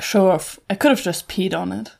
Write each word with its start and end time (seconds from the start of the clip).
Show 0.00 0.30
off. 0.30 0.60
I 0.70 0.74
could 0.74 0.90
have 0.90 1.02
just 1.02 1.28
peed 1.28 1.54
on 1.54 1.72
it. 1.72 1.96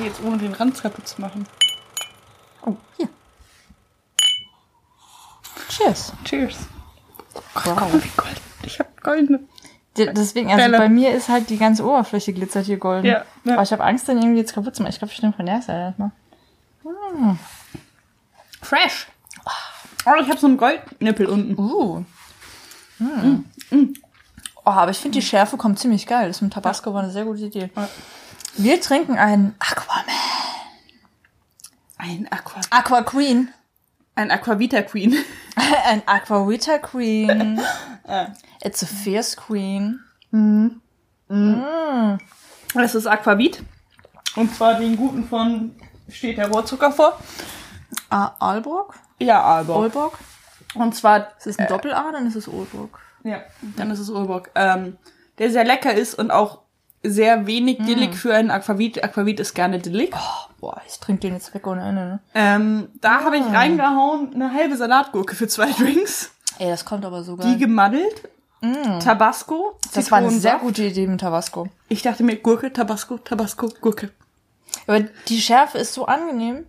Jetzt 0.00 0.20
ohne 0.22 0.38
den 0.38 0.54
Rand 0.54 0.80
kaputt 0.80 1.08
zu 1.08 1.20
machen. 1.20 1.46
Oh, 2.64 2.76
hier. 2.96 3.08
Cheers. 5.68 6.12
Cheers. 6.24 6.56
Wow. 7.54 7.90
Golden. 8.16 8.40
Ich 8.62 8.78
hab 8.78 9.02
goldene. 9.02 9.48
Deswegen, 10.06 10.50
also 10.50 10.62
Bälle. 10.62 10.78
bei 10.78 10.88
mir 10.88 11.12
ist 11.12 11.28
halt 11.28 11.50
die 11.50 11.58
ganze 11.58 11.84
Oberfläche 11.84 12.32
glitzert 12.32 12.66
hier 12.66 12.78
golden. 12.78 13.06
Ja, 13.06 13.24
ja. 13.44 13.54
Aber 13.54 13.62
ich 13.62 13.72
habe 13.72 13.84
Angst, 13.84 14.08
dann 14.08 14.18
irgendwie 14.18 14.38
jetzt 14.38 14.54
kaputt 14.54 14.74
zu 14.74 14.82
machen. 14.82 14.92
Ich 14.92 14.98
glaube, 14.98 15.12
ich 15.12 15.22
nehme 15.22 15.34
von 15.34 15.46
der 15.46 15.62
Seite 15.62 15.78
erstmal. 15.78 16.10
Fresh. 18.62 19.08
Oh, 20.06 20.14
ich 20.20 20.30
hab 20.30 20.38
so 20.38 20.46
einen 20.46 20.56
Goldnippel 20.56 21.26
unten. 21.26 21.58
Uh. 21.58 22.04
Mm. 22.98 23.44
Oh, 24.64 24.70
aber 24.70 24.90
ich 24.90 24.98
finde, 24.98 25.18
die 25.18 25.24
Schärfe 25.24 25.56
kommt 25.56 25.78
ziemlich 25.78 26.06
geil. 26.06 26.28
Das 26.28 26.40
mit 26.40 26.52
Tabasco 26.52 26.92
war 26.92 27.02
eine 27.02 27.12
sehr 27.12 27.24
gute 27.24 27.44
Idee. 27.44 27.70
Ja. 27.74 27.88
Wir 28.56 28.80
trinken 28.80 29.16
einen 29.16 29.54
Aquaman. 29.58 30.04
Ein 31.98 32.28
Aqua. 32.30 32.60
Aqua 32.70 33.02
Queen. 33.02 33.48
Ein 34.14 34.30
Aquavita 34.30 34.82
Queen. 34.82 35.16
Ein 35.86 36.02
Aquavita 36.06 36.78
Queen. 36.78 37.60
It's 38.62 38.82
a 38.82 38.86
fierce 38.86 39.36
queen. 39.36 40.00
Das 42.74 42.94
ist 42.94 43.06
Aquavit. 43.06 43.62
Und 44.36 44.54
zwar 44.54 44.74
den 44.74 44.96
guten 44.96 45.24
von, 45.24 45.74
steht 46.08 46.38
der 46.38 46.48
Rohrzucker 46.48 46.92
vor? 46.92 47.18
Ah, 48.10 48.32
Aalborg? 48.38 48.94
Ja, 49.20 49.42
Aalborg. 49.42 49.78
Olborg? 49.78 50.18
Und 50.74 50.94
zwar, 50.94 51.28
Ist 51.38 51.46
es 51.46 51.58
ein 51.58 51.66
Doppel-A, 51.66 52.12
dann 52.12 52.26
ist 52.26 52.36
es 52.36 52.46
Olborg. 52.48 52.98
ja, 53.24 53.40
dann 53.76 53.90
ist 53.90 53.98
es 53.98 54.10
Aalborg. 54.10 54.50
Ähm, 54.54 54.96
der 55.38 55.50
sehr 55.50 55.64
lecker 55.64 55.94
ist 55.94 56.14
und 56.14 56.30
auch 56.30 56.60
sehr 57.02 57.46
wenig 57.46 57.78
dillig 57.78 58.14
für 58.16 58.34
einen 58.34 58.50
Aquavit. 58.50 59.02
Aquavit 59.02 59.40
ist 59.40 59.54
gerne 59.54 59.78
dillig. 59.78 60.14
Oh, 60.14 60.50
boah, 60.60 60.80
ich 60.86 60.98
trinke 60.98 61.20
den 61.22 61.34
jetzt 61.34 61.54
weg 61.54 61.66
ohne 61.66 61.82
Ende. 61.88 62.02
Ne? 62.04 62.20
Ähm, 62.34 62.88
da 63.00 63.22
habe 63.24 63.36
ich 63.38 63.44
reingehauen 63.44 64.34
eine 64.34 64.52
halbe 64.52 64.76
Salatgurke 64.76 65.34
für 65.36 65.46
zwei 65.48 65.70
Drinks. 65.72 66.32
Ey, 66.58 66.68
das 66.68 66.84
kommt 66.84 67.04
aber 67.04 67.22
so 67.22 67.36
Die 67.36 67.42
geil. 67.58 67.68
Gemaddelt. 68.60 69.02
Tabasco. 69.02 69.78
Das 69.94 70.10
war 70.10 70.18
eine 70.18 70.30
sehr 70.30 70.58
gute 70.58 70.84
Idee 70.84 71.06
mit 71.06 71.20
Tabasco. 71.20 71.68
Ich 71.88 72.02
dachte 72.02 72.22
mir, 72.24 72.36
Gurke, 72.36 72.72
Tabasco, 72.72 73.18
Tabasco, 73.18 73.68
Gurke. 73.80 74.10
Aber 74.86 75.00
die 75.00 75.40
Schärfe 75.40 75.78
ist 75.78 75.94
so 75.94 76.06
angenehm. 76.06 76.66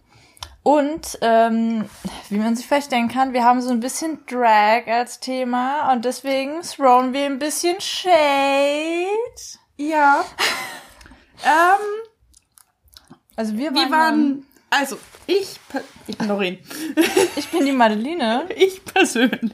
Und 0.61 1.17
ähm, 1.21 1.85
wie 2.29 2.37
man 2.37 2.55
sich 2.55 2.67
vielleicht 2.67 2.91
denken 2.91 3.11
kann, 3.13 3.33
wir 3.33 3.43
haben 3.43 3.61
so 3.61 3.69
ein 3.71 3.79
bisschen 3.79 4.19
Drag 4.27 4.85
als 4.87 5.19
Thema 5.19 5.91
und 5.91 6.05
deswegen 6.05 6.61
throwen 6.61 7.13
wir 7.13 7.25
ein 7.25 7.39
bisschen 7.39 7.79
Shade. 7.79 8.09
Ja. 9.77 10.23
ähm, 11.45 11.85
Also 13.35 13.57
wir 13.57 13.73
waren, 13.73 13.89
wir 13.89 13.91
waren, 13.91 14.45
also, 14.69 14.97
ich, 15.25 15.59
ich 16.07 16.17
bin 16.17 16.27
Doreen. 16.27 16.59
ich 17.35 17.47
bin 17.49 17.65
die 17.65 17.71
Madeline. 17.71 18.47
Ich 18.55 18.83
persönlich 18.83 19.53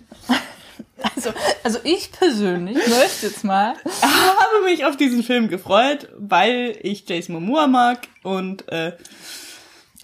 Also, 1.15 1.31
also 1.63 1.79
ich 1.83 2.11
persönlich 2.11 2.75
möchte 2.77 3.27
jetzt 3.27 3.43
mal. 3.43 3.73
habe 4.01 4.63
mich 4.65 4.85
auf 4.85 4.95
diesen 4.97 5.23
Film 5.23 5.49
gefreut, 5.49 6.07
weil 6.17 6.77
ich 6.81 7.07
Jason 7.07 7.35
Momoa 7.35 7.67
mag 7.67 8.07
und 8.23 8.67
äh, 8.71 8.93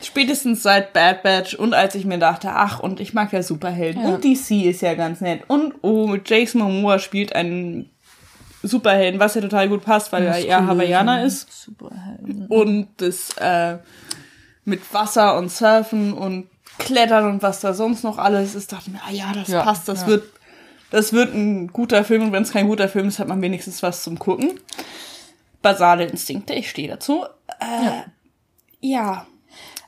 spätestens 0.01 0.63
seit 0.63 0.93
Bad 0.93 1.23
Batch 1.23 1.53
und 1.53 1.73
als 1.73 1.95
ich 1.95 2.05
mir 2.05 2.17
dachte, 2.17 2.49
ach, 2.51 2.79
und 2.79 2.99
ich 2.99 3.13
mag 3.13 3.31
ja 3.33 3.43
Superhelden 3.43 4.03
Ja. 4.03 4.09
und 4.09 4.23
DC 4.23 4.65
ist 4.65 4.81
ja 4.81 4.93
ganz 4.95 5.21
nett 5.21 5.43
und 5.47 5.75
oh, 5.81 6.15
Jason 6.25 6.61
Momoa 6.61 6.99
spielt 6.99 7.33
einen 7.35 7.89
Superhelden, 8.63 9.19
was 9.19 9.35
ja 9.35 9.41
total 9.41 9.69
gut 9.69 9.83
passt, 9.83 10.11
weil 10.11 10.23
er 10.25 10.37
eher 10.37 10.67
Hawaiianer 10.67 11.23
ist 11.23 11.63
Superhelden. 11.63 12.47
und 12.47 12.87
das 12.97 13.29
äh, 13.37 13.77
mit 14.65 14.93
Wasser 14.93 15.37
und 15.37 15.49
Surfen 15.51 16.13
und 16.13 16.47
Klettern 16.77 17.25
und 17.25 17.43
was 17.43 17.59
da 17.59 17.73
sonst 17.73 18.03
noch 18.03 18.17
alles 18.17 18.55
ist, 18.55 18.71
dachte 18.71 18.85
ich 18.87 18.93
mir, 18.93 19.01
ah 19.07 19.11
ja, 19.11 19.31
das 19.33 19.47
Ja, 19.49 19.61
passt, 19.63 19.87
das 19.87 20.01
ja. 20.01 20.07
wird, 20.07 20.23
das 20.91 21.13
wird 21.13 21.33
ein 21.33 21.67
guter 21.69 22.03
Film 22.03 22.23
und 22.23 22.31
wenn 22.31 22.43
es 22.43 22.51
kein 22.51 22.67
guter 22.67 22.87
Film 22.87 23.07
ist, 23.07 23.19
hat 23.19 23.27
man 23.27 23.41
wenigstens 23.41 23.81
was 23.81 24.03
zum 24.03 24.19
Gucken. 24.19 24.59
Basale 25.61 26.05
Instinkte, 26.05 26.53
ich 26.53 26.69
stehe 26.69 26.87
dazu. 26.87 27.23
Äh, 27.59 28.01
ja. 28.81 29.25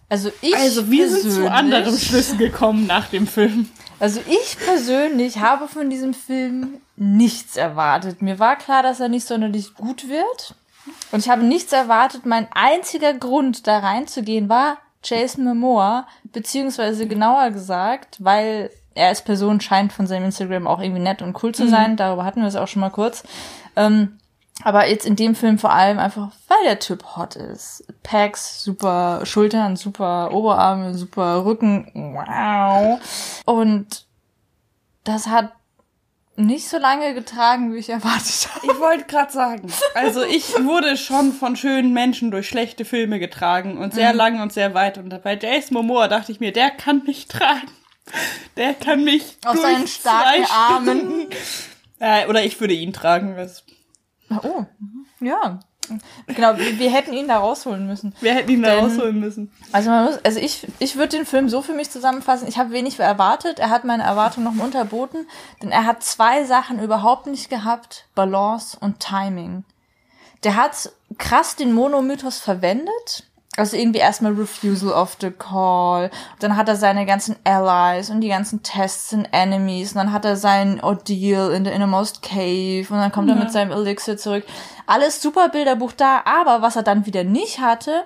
Also 0.09 0.31
ich 0.42 0.56
Also 0.56 0.90
wir 0.90 1.09
sind 1.09 1.31
zu 1.31 1.52
anderen 1.52 1.97
Schlüssen 1.97 2.38
gekommen 2.38 2.88
nach 2.88 3.09
dem 3.09 3.28
Film. 3.28 3.69
Also 4.00 4.22
ich 4.28 4.58
persönlich 4.58 5.40
habe 5.40 5.68
von 5.68 5.90
diesem 5.90 6.13
Film 6.13 6.81
nichts 6.96 7.58
erwartet. 7.58 8.22
Mir 8.22 8.40
war 8.40 8.56
klar, 8.56 8.84
dass 8.84 9.00
er 9.00 9.09
nicht 9.09 9.25
sonderlich 9.25 9.74
gut 9.74 10.09
wird. 10.09 10.56
Und 11.12 11.19
ich 11.19 11.30
habe 11.30 11.44
nichts 11.44 11.72
erwartet. 11.74 12.25
Mein 12.25 12.47
einziger 12.53 13.13
Grund, 13.13 13.68
da 13.68 13.80
reinzugehen, 13.80 14.50
war 14.50 14.78
Jason 15.03 15.44
Momoa, 15.46 16.08
beziehungsweise 16.25 17.08
genauer 17.08 17.52
gesagt, 17.52 18.18
weil 18.19 18.69
er 18.96 19.08
als 19.08 19.24
Person 19.24 19.59
scheint 19.62 19.94
von 19.94 20.08
seinem 20.08 20.26
Instagram 20.26 20.68
auch 20.68 20.80
irgendwie 20.80 21.02
nett 21.02 21.22
und 21.22 21.42
cool 21.44 21.54
zu 21.54 21.68
sein. 21.68 21.96
Darüber 21.98 22.26
hatten 22.26 22.42
wir 22.42 22.48
es 22.48 22.56
auch 22.56 22.68
schon 22.68 22.81
mal 22.81 22.90
kurz. 22.90 23.24
Ähm, 23.76 24.18
aber 24.64 24.88
jetzt 24.88 25.06
in 25.08 25.16
dem 25.16 25.34
Film 25.34 25.58
vor 25.58 25.74
allem 25.74 25.98
einfach, 25.98 26.30
weil 26.48 26.64
der 26.66 26.80
Typ 26.80 27.04
hot 27.18 27.36
ist. 27.36 27.86
Pecs, 28.04 28.64
super 28.64 29.22
Schultern, 29.26 29.76
super 29.76 30.31
Oberarme, 30.31 30.94
super 30.94 31.44
Rücken. 31.44 31.90
Wow. 31.94 33.00
Und 33.46 34.06
das 35.04 35.28
hat 35.28 35.52
nicht 36.36 36.68
so 36.70 36.78
lange 36.78 37.14
getragen, 37.14 37.74
wie 37.74 37.78
ich 37.78 37.90
erwartet 37.90 38.50
habe. 38.54 38.66
Ich 38.72 38.80
wollte 38.80 39.06
gerade 39.06 39.31
sagen, 39.31 39.72
also 39.96 40.24
ich 40.24 40.54
wurde 40.64 40.98
schon 40.98 41.31
von 41.31 41.56
schönen 41.56 41.94
Menschen 41.94 42.31
durch 42.31 42.48
schlechte 42.48 42.86
Filme 42.86 43.20
getragen 43.20 43.78
und 43.78 43.90
Mhm. 43.94 43.98
sehr 43.98 44.14
lang 44.14 44.42
und 44.42 44.52
sehr 44.54 44.74
weit. 44.74 44.98
Und 44.98 45.22
bei 45.24 45.38
Jason 45.38 45.75
Momoa 45.75 46.08
dachte 46.08 46.31
ich 46.31 46.40
mir, 46.40 46.52
der 46.52 46.72
kann 46.72 47.04
mich 47.06 47.28
tragen. 47.28 47.68
Der 48.58 48.74
kann 48.74 49.03
mich 49.03 49.38
Auf 49.46 49.58
seinen 49.59 49.88
starken 49.88 50.46
Armen. 50.52 51.28
Äh, 52.00 52.28
oder 52.28 52.44
ich 52.44 52.59
würde 52.59 52.74
ihn 52.74 52.91
tragen. 52.91 53.38
Das- 53.38 53.64
Oh, 54.30 54.66
ja. 55.22 55.59
Genau, 56.28 56.58
wir, 56.58 56.78
wir 56.80 56.92
hätten 56.92 57.13
ihn 57.13 57.30
da 57.30 57.38
rausholen 57.38 57.88
müssen. 57.88 58.13
Wir 58.19 58.34
hätten 58.34 58.52
ihn 58.52 58.62
da 58.62 58.75
Denn- 58.75 58.86
rausholen 58.86 59.19
müssen. 59.22 59.53
Also 59.72 59.90
man 59.90 60.06
muss, 60.06 60.18
also 60.25 60.38
ich, 60.40 60.68
ich 60.80 60.97
würde 60.97 61.16
den 61.16 61.25
Film 61.25 61.47
so 61.47 61.62
für 61.62 61.72
mich 61.72 61.90
zusammenfassen. 61.92 62.47
Ich 62.50 62.58
habe 62.58 62.72
wenig 62.72 63.00
erwartet. 63.00 63.59
Er 63.59 63.69
hat 63.69 63.86
meine 63.86 64.03
Erwartungen 64.03 64.53
noch 64.58 64.62
unterboten, 64.63 65.28
denn 65.62 65.72
er 65.72 65.86
hat 65.86 66.03
zwei 66.03 66.44
Sachen 66.44 66.80
überhaupt 66.80 67.28
nicht 67.28 67.50
gehabt: 67.50 68.06
Balance 68.16 68.78
und 68.81 69.00
Timing. 69.00 69.63
Der 70.44 70.58
hat 70.58 70.92
krass 71.18 71.56
den 71.56 71.72
Monomythos 71.72 72.40
verwendet. 72.40 73.24
Also 73.56 73.78
irgendwie 73.78 74.00
erstmal 74.00 74.34
Refusal 74.34 74.91
of 74.91 75.18
the 75.22 75.30
Call. 75.30 76.09
Dann 76.40 76.58
hat 76.58 76.68
er 76.68 76.75
seine 76.75 77.06
ganzen 77.06 77.36
Allies 77.44 78.09
und 78.09 78.22
die 78.22 78.30
ganzen 78.30 78.64
Tests 78.64 79.14
und 79.14 79.25
Enemies. 79.25 79.91
Und 79.91 79.97
dann 79.97 80.12
hat 80.12 80.25
er 80.25 80.38
sein 80.38 80.81
Ordeal 80.81 81.52
in 81.52 81.63
the 81.63 81.72
Innermost 81.72 82.24
Cave. 82.24 82.86
Und 82.90 82.97
dann 82.97 83.12
kommt 83.12 83.30
er 83.30 83.36
mit 83.36 83.52
seinem 83.52 83.72
Elixir 83.72 84.18
zurück. 84.18 84.44
Alles 84.88 85.22
super 85.22 85.50
Bilderbuch 85.50 85.92
da. 85.92 86.24
Aber 86.25 86.63
was 86.63 86.75
er 86.75 86.84
dann 86.84 87.06
wieder 87.06 87.24
nicht 87.24 87.59
hatte, 87.59 88.06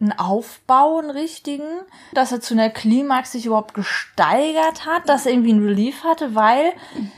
einen 0.00 0.12
Aufbau, 0.12 0.98
einen 0.98 1.10
richtigen, 1.10 1.66
dass 2.12 2.32
er 2.32 2.40
zu 2.40 2.54
einer 2.54 2.70
Klimax 2.70 3.32
sich 3.32 3.46
überhaupt 3.46 3.74
gesteigert 3.74 4.86
hat, 4.86 5.08
dass 5.08 5.26
er 5.26 5.32
irgendwie 5.32 5.52
einen 5.52 5.66
Relief 5.66 6.04
hatte, 6.04 6.34
weil 6.34 6.72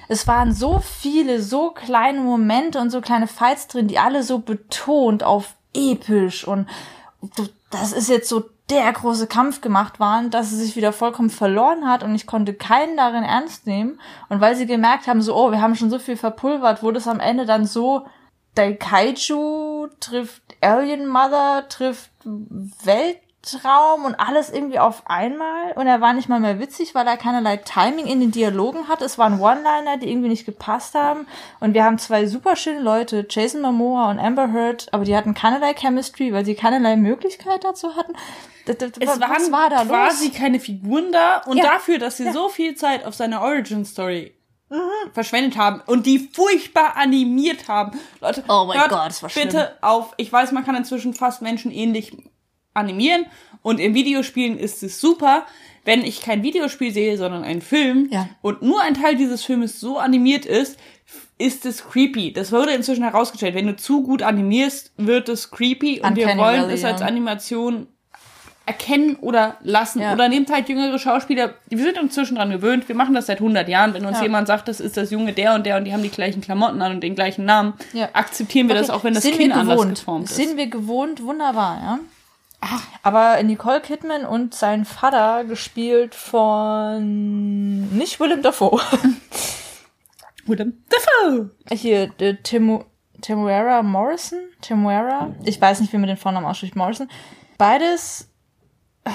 es 0.09 0.27
waren 0.27 0.53
so 0.53 0.81
viele, 0.81 1.43
so 1.43 1.71
kleine 1.71 2.21
Momente 2.21 2.79
und 2.79 2.91
so 2.91 3.01
kleine 3.01 3.27
Fights 3.27 3.69
drin, 3.69 3.89
die 3.89 3.99
alle 3.99 4.23
so 4.23 4.39
betont 4.39 5.23
auf 5.23 5.55
episch 5.75 6.47
und 6.47 6.67
das 7.71 7.93
ist 7.93 8.09
jetzt 8.09 8.29
so 8.29 8.45
der 8.71 8.93
große 8.93 9.27
Kampf 9.27 9.61
gemacht 9.61 10.01
waren, 10.01 10.31
dass 10.31 10.51
es 10.51 10.59
sich 10.59 10.77
wieder 10.77 10.93
vollkommen 10.93 11.31
verloren 11.31 11.89
hat 11.89 12.03
und 12.03 12.15
ich 12.15 12.27
konnte 12.27 12.53
keinen 12.53 12.97
darin 12.97 13.23
ernst 13.23 13.67
nehmen. 13.67 14.01
Und 14.29 14.41
weil 14.41 14.57
sie 14.57 14.67
gemerkt 14.67 15.07
haben, 15.07 15.23
so, 15.23 15.37
oh, 15.37 15.53
wir 15.53 15.61
haben 15.61 15.77
schon 15.77 15.91
so 15.91 15.99
viel 15.99 16.17
verpulvert, 16.17 16.83
wurde 16.83 16.99
es 16.99 17.07
am 17.07 17.21
Ende 17.21 17.47
dann 17.47 17.67
so, 17.67 18.07
Daikaiju 18.57 19.89
trifft 20.01 20.43
Alien 20.61 21.07
Mother, 21.07 21.69
trifft 21.69 22.11
Weltraum 23.53 24.05
und 24.05 24.15
alles 24.17 24.51
irgendwie 24.51 24.79
auf 24.79 25.03
einmal. 25.07 25.73
Und 25.77 25.87
er 25.87 26.01
war 26.01 26.13
nicht 26.13 26.29
mal 26.29 26.41
mehr 26.41 26.59
witzig, 26.59 26.95
weil 26.95 27.07
er 27.07 27.17
keinerlei 27.17 27.57
Timing 27.59 28.07
in 28.07 28.21
den 28.21 28.31
Dialogen 28.33 28.89
hat. 28.89 29.03
Es 29.03 29.19
waren 29.19 29.41
One-Liner, 29.41 29.99
die 29.99 30.11
irgendwie 30.11 30.29
nicht 30.29 30.47
gepasst 30.47 30.95
haben. 30.95 31.27
Und 31.61 31.75
wir 31.75 31.85
haben 31.85 31.99
zwei 31.99 32.27
super 32.27 32.57
schöne 32.57 32.81
Leute, 32.81 33.27
Jason 33.29 33.61
Momoa 33.63 34.11
und 34.11 34.19
Amber 34.19 34.53
Heard, 34.53 34.89
aber 34.93 35.05
die 35.05 35.17
hatten 35.17 35.35
keinerlei 35.35 35.75
Chemistry, 35.75 36.33
weil 36.33 36.45
sie 36.45 36.55
keinerlei 36.55 36.97
Möglichkeit 36.97 37.65
dazu 37.65 37.95
hatten. 37.97 38.15
Das, 38.67 38.79
das, 38.79 38.93
Es 38.99 39.09
was 39.09 39.21
waren 39.21 39.53
war 39.53 39.71
da 39.71 39.85
quasi 39.85 40.29
los? 40.29 40.37
keine 40.37 40.59
Figuren 40.59 41.13
da 41.13 41.43
und 41.47 41.57
Ja. 41.59 41.65
dafür, 41.75 41.99
dass 41.99 42.17
sie 42.17 42.31
so 42.33 42.49
viel 42.49 42.75
Zeit 42.75 43.05
auf 43.07 43.15
seine 43.15 43.41
Origin-Story 43.41 44.33
verschwendet 45.13 45.57
haben 45.57 45.81
und 45.87 46.07
die 46.07 46.19
furchtbar 46.19 46.97
animiert 46.97 47.69
haben. 47.69 47.97
Leute, 48.21 48.43
Oh 48.49 48.65
mein 48.67 48.81
Gott, 48.89 49.07
das 49.11 49.23
war 49.23 49.31
schlimm. 49.31 49.45
bitte 49.47 49.77
auf. 49.81 50.13
Ich 50.17 50.33
weiß, 50.33 50.51
man 50.51 50.65
kann 50.65 50.75
inzwischen 50.75 51.15
fast 51.15 51.41
Menschen 51.41 51.71
ähnlich 51.71 52.17
animieren 52.77 53.27
und 53.63 53.81
in 53.81 53.95
Videospielen 53.95 54.59
ist 54.59 54.83
es 54.83 55.01
super. 55.01 55.45
Wenn 55.85 56.05
ich 56.05 56.21
kein 56.21 56.43
Videospiel 56.43 56.93
sehe, 56.93 57.17
sondern 57.17 57.45
einen 57.45 57.63
Film 57.63 58.09
Ja. 58.11 58.29
und 58.43 58.61
nur 58.63 58.81
ein 58.83 58.95
Teil 58.95 59.15
dieses 59.17 59.45
Filmes 59.45 59.79
so 59.81 59.99
animiert 59.99 60.45
ist, 60.45 60.79
ist 61.39 61.65
es 61.67 61.85
creepy. 61.89 62.33
Das 62.33 62.51
wurde 62.51 62.73
inzwischen 62.73 63.05
herausgestellt. 63.05 63.55
Wenn 63.55 63.67
du 63.69 63.77
zu 63.77 64.03
gut 64.03 64.23
animierst, 64.23 64.93
wird 64.97 65.29
es 65.29 65.51
creepy 65.51 66.01
und 66.01 66.17
wir 66.17 66.25
Uncanny 66.25 66.41
wollen 66.41 66.63
Valley, 66.63 66.75
es 66.75 66.85
als. 66.85 67.03
Animation 67.03 67.87
erkennen 68.69 69.15
oder 69.21 69.59
lassen. 69.63 70.01
Ja. 70.01 70.13
Oder 70.13 70.29
nehmt 70.29 70.51
halt 70.51 70.69
jüngere 70.69 70.99
Schauspieler. 70.99 71.55
Wir 71.69 71.79
sind 71.79 71.97
inzwischen 71.99 72.35
dran 72.35 72.51
gewöhnt. 72.51 72.89
Wir 72.89 72.97
machen 72.97 73.15
das 73.15 73.27
seit 73.27 73.39
100 73.41 73.69
Jahren. 73.69 73.95
Wenn 73.95 74.05
uns 74.07 74.17
Ja. 74.19 74.25
jemand 74.25 74.49
sagt, 74.49 74.67
das 74.67 74.81
ist 74.81 74.97
das 74.97 75.13
Junge 75.13 75.33
der 75.33 75.55
und 75.55 75.65
der 75.67 75.77
und 75.77 75.85
die 75.85 75.93
haben 75.93 76.03
die 76.03 76.09
gleichen 76.09 76.41
Klamotten 76.41 76.83
an 76.83 76.91
und 76.93 77.01
den 77.01 77.15
gleichen 77.15 77.45
Namen, 77.45 77.75
Ja. 77.93 78.09
akzeptieren 78.13 78.67
wir 78.67 78.75
das 78.75 78.89
Okay, 78.91 78.99
auch, 78.99 79.05
wenn 79.05 79.15
das 79.15 79.25
wir 79.25 79.55
anders 79.57 79.89
geformt 79.89 80.25
ist. 80.31 80.35
Sind 80.35 80.57
wir 80.57 80.67
gewohnt, 80.67 81.23
wunderbar, 81.23 81.79
ja. 81.81 81.99
Aber 83.03 83.43
Nicole 83.43 83.81
Kidman 83.81 84.25
und 84.25 84.55
sein 84.55 84.85
Vater 84.85 85.45
gespielt 85.45 86.15
von 86.15 87.89
nicht 87.97 88.21
Willem 88.21 88.43
Dafoe. 88.43 88.81
Willem 90.47 90.85
Dafoe. 90.89 91.51
Hier, 91.71 92.09
der 92.09 92.43
Timu, 92.43 92.85
Timuera 93.21 93.83
Morrison? 93.83 94.41
Timuera? 94.61 95.35
Ich 95.45 95.61
weiß 95.61 95.81
nicht, 95.81 95.93
wie 95.93 95.99
man 95.99 96.09
den 96.09 96.17
Vornamen 96.17 96.47
ausspricht. 96.47 96.77
Morrison. 96.77 97.09
Beides 97.59 98.31
äh, 99.05 99.11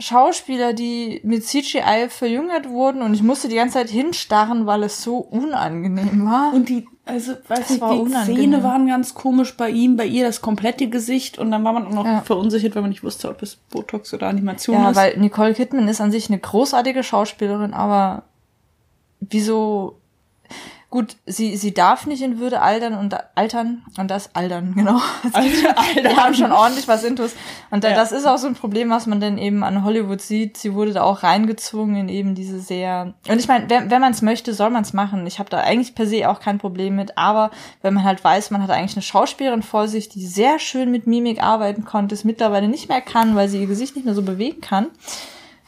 Schauspieler, 0.00 0.72
die 0.72 1.20
mit 1.24 1.44
CGI 1.46 2.08
verjüngert 2.08 2.68
wurden 2.68 3.02
und 3.02 3.12
ich 3.14 3.22
musste 3.22 3.48
die 3.48 3.56
ganze 3.56 3.74
Zeit 3.74 3.90
hinstarren, 3.90 4.66
weil 4.66 4.82
es 4.82 5.02
so 5.02 5.18
unangenehm 5.18 6.24
war. 6.24 6.52
Und 6.54 6.68
die, 6.70 6.88
also, 7.04 7.32
weiß 7.46 7.70
ich, 7.70 7.80
war 7.80 7.92
die 7.94 8.00
unangenehm. 8.00 8.36
Zähne 8.40 8.62
waren 8.64 8.86
ganz 8.86 9.14
komisch 9.14 9.56
bei 9.56 9.68
ihm, 9.70 9.96
bei 9.96 10.06
ihr 10.06 10.24
das 10.26 10.40
komplette 10.40 10.88
Gesicht 10.88 11.38
und 11.38 11.50
dann 11.50 11.62
war 11.64 11.72
man 11.74 11.86
auch 11.86 11.92
noch 11.92 12.04
Ja. 12.06 12.22
verunsichert, 12.22 12.74
weil 12.74 12.82
man 12.82 12.90
nicht 12.90 13.04
wusste, 13.04 13.28
ob 13.28 13.42
es 13.42 13.56
Botox 13.56 14.12
oder 14.14 14.28
Animation 14.28 14.74
Ja, 14.76 14.90
ist. 14.90 14.96
weil 14.96 15.18
Nicole 15.18 15.54
Kidman 15.54 15.86
ist 15.88 16.00
an 16.00 16.10
sich 16.10 16.28
eine 16.30 16.38
großartige 16.38 17.02
Schauspielerin, 17.02 17.74
aber 17.74 18.22
wieso 19.20 20.00
gut, 20.90 21.16
sie 21.24 21.56
sie 21.56 21.72
darf 21.72 22.06
nicht 22.06 22.20
in 22.20 22.38
Würde 22.40 22.60
altern 22.62 22.94
und 22.94 23.16
altern 23.36 23.84
und 23.96 24.10
das 24.10 24.34
altern, 24.34 24.74
genau. 24.76 25.00
Wir 25.94 26.16
haben 26.16 26.34
schon 26.34 26.50
ordentlich 26.52 26.88
was 26.88 27.04
intus. 27.04 27.32
Und 27.70 27.84
da, 27.84 27.90
Ja. 27.90 27.94
das 27.94 28.10
ist 28.12 28.26
auch 28.26 28.38
so 28.38 28.48
ein 28.48 28.54
Problem, 28.54 28.90
was 28.90 29.06
man 29.06 29.20
dann 29.20 29.38
eben 29.38 29.62
an 29.62 29.84
Hollywood 29.84 30.20
sieht. 30.20 30.56
Sie 30.56 30.74
wurde 30.74 30.92
da 30.92 31.02
auch 31.02 31.22
reingezwungen 31.22 31.94
in 31.96 32.08
eben 32.08 32.34
diese 32.34 32.58
sehr. 32.60 33.14
Und 33.28 33.38
ich 33.38 33.46
meine, 33.48 33.70
wenn, 33.70 33.90
wenn 33.90 34.00
man 34.00 34.12
es 34.12 34.20
möchte, 34.22 34.52
soll 34.52 34.70
man 34.70 34.82
es 34.82 34.92
machen. 34.92 35.26
Ich 35.26 35.38
habe 35.38 35.48
da 35.48 35.58
eigentlich 35.58 35.94
per 35.94 36.06
se 36.06 36.28
auch 36.28 36.40
kein 36.40 36.58
Problem 36.58 36.96
mit. 36.96 37.16
Aber 37.16 37.50
wenn 37.82 37.94
man 37.94 38.02
halt 38.04 38.22
weiß, 38.24 38.50
man 38.50 38.62
hat 38.62 38.70
eigentlich 38.70 38.96
eine 38.96 39.02
Schauspielerin 39.02 39.62
vor 39.62 39.86
sich, 39.86 40.08
die 40.08 40.26
sehr 40.26 40.58
schön 40.58 40.90
mit 40.90 41.06
Mimik 41.06 41.42
arbeiten 41.42 41.84
konnte, 41.84 42.14
es 42.14 42.24
mittlerweile 42.24 42.68
nicht 42.68 42.88
mehr 42.88 43.00
kann, 43.00 43.36
weil 43.36 43.48
sie 43.48 43.60
ihr 43.60 43.66
Gesicht 43.68 43.94
nicht 43.94 44.04
mehr 44.06 44.14
so 44.14 44.22
bewegen 44.22 44.60
kann, 44.60 44.86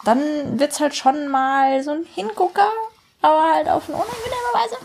dann 0.05 0.19
wird's 0.59 0.81
halt 0.81 0.97
schon 0.97 1.29
mal 1.29 1.81
so 1.85 1.93
ein 1.93 2.05
Hingucker, 2.13 2.69
aber 3.21 3.55
halt 3.55 3.69
auf 3.69 3.89
eine 3.89 3.97
unangenehme 3.99 4.53
Weise. 4.53 4.77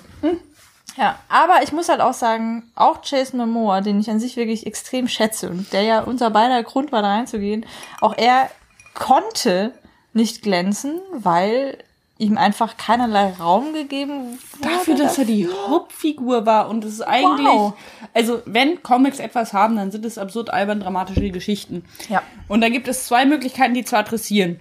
Ja, 0.98 1.18
aber 1.30 1.62
ich 1.64 1.72
muss 1.72 1.90
halt 1.90 2.02
auch 2.02 2.14
sagen, 2.14 2.64
auch 2.76 3.00
Jason 3.04 3.40
Momoa, 3.40 3.82
den 3.82 4.00
ich 4.00 4.10
an 4.10 4.20
sich 4.20 4.36
wirklich 4.36 4.66
extrem 4.66 5.08
schätze 5.08 5.50
und 5.50 5.72
der 5.72 5.84
ja 5.84 6.02
unser 6.02 6.32
beider 6.32 6.64
Grund 6.64 6.92
war, 6.92 7.02
da 7.02 7.10
reinzugehen, 7.10 7.66
auch 8.02 8.16
er 8.18 8.50
konnte 8.96 9.74
nicht 10.14 10.42
glänzen, 10.42 11.00
weil 11.14 11.78
ihm 12.18 12.36
einfach 12.38 12.78
keinerlei 12.78 13.32
Raum 13.40 13.74
gegeben 13.74 14.40
wurde. 14.60 14.74
Dafür, 14.74 14.96
dass 14.96 15.20
er 15.20 15.26
die 15.26 15.48
Hauptfigur 15.48 16.48
war 16.48 16.68
und 16.70 16.84
es 16.84 16.94
ist 16.94 17.02
eigentlich, 17.02 17.46
Wow. 17.46 17.74
also 18.16 18.42
wenn 18.46 18.82
Comics 18.82 19.20
etwas 19.20 19.54
haben, 19.54 19.76
dann 19.76 19.92
sind 19.92 20.04
es 20.04 20.18
absurd 20.18 20.50
albern 20.50 20.80
dramatische 20.80 21.30
Geschichten. 21.30 21.86
Ja. 22.10 22.24
Und 22.48 22.62
da 22.62 22.70
gibt 22.70 22.88
es 22.88 23.06
zwei 23.06 23.26
Möglichkeiten, 23.28 23.76
die 23.76 23.86
zu 23.86 23.96
adressieren. 23.96 24.60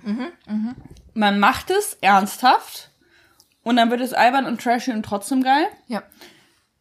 Man 1.14 1.40
macht 1.40 1.70
es 1.70 1.96
ernsthaft 2.02 2.90
und 3.66 3.76
dann 3.76 3.90
wird 3.90 4.00
es 4.00 4.12
albern 4.14 4.46
und 4.46 4.60
trashy 4.62 4.92
und 4.92 5.02
trotzdem 5.04 5.42
geil. 5.42 5.66
Ja. 5.88 6.02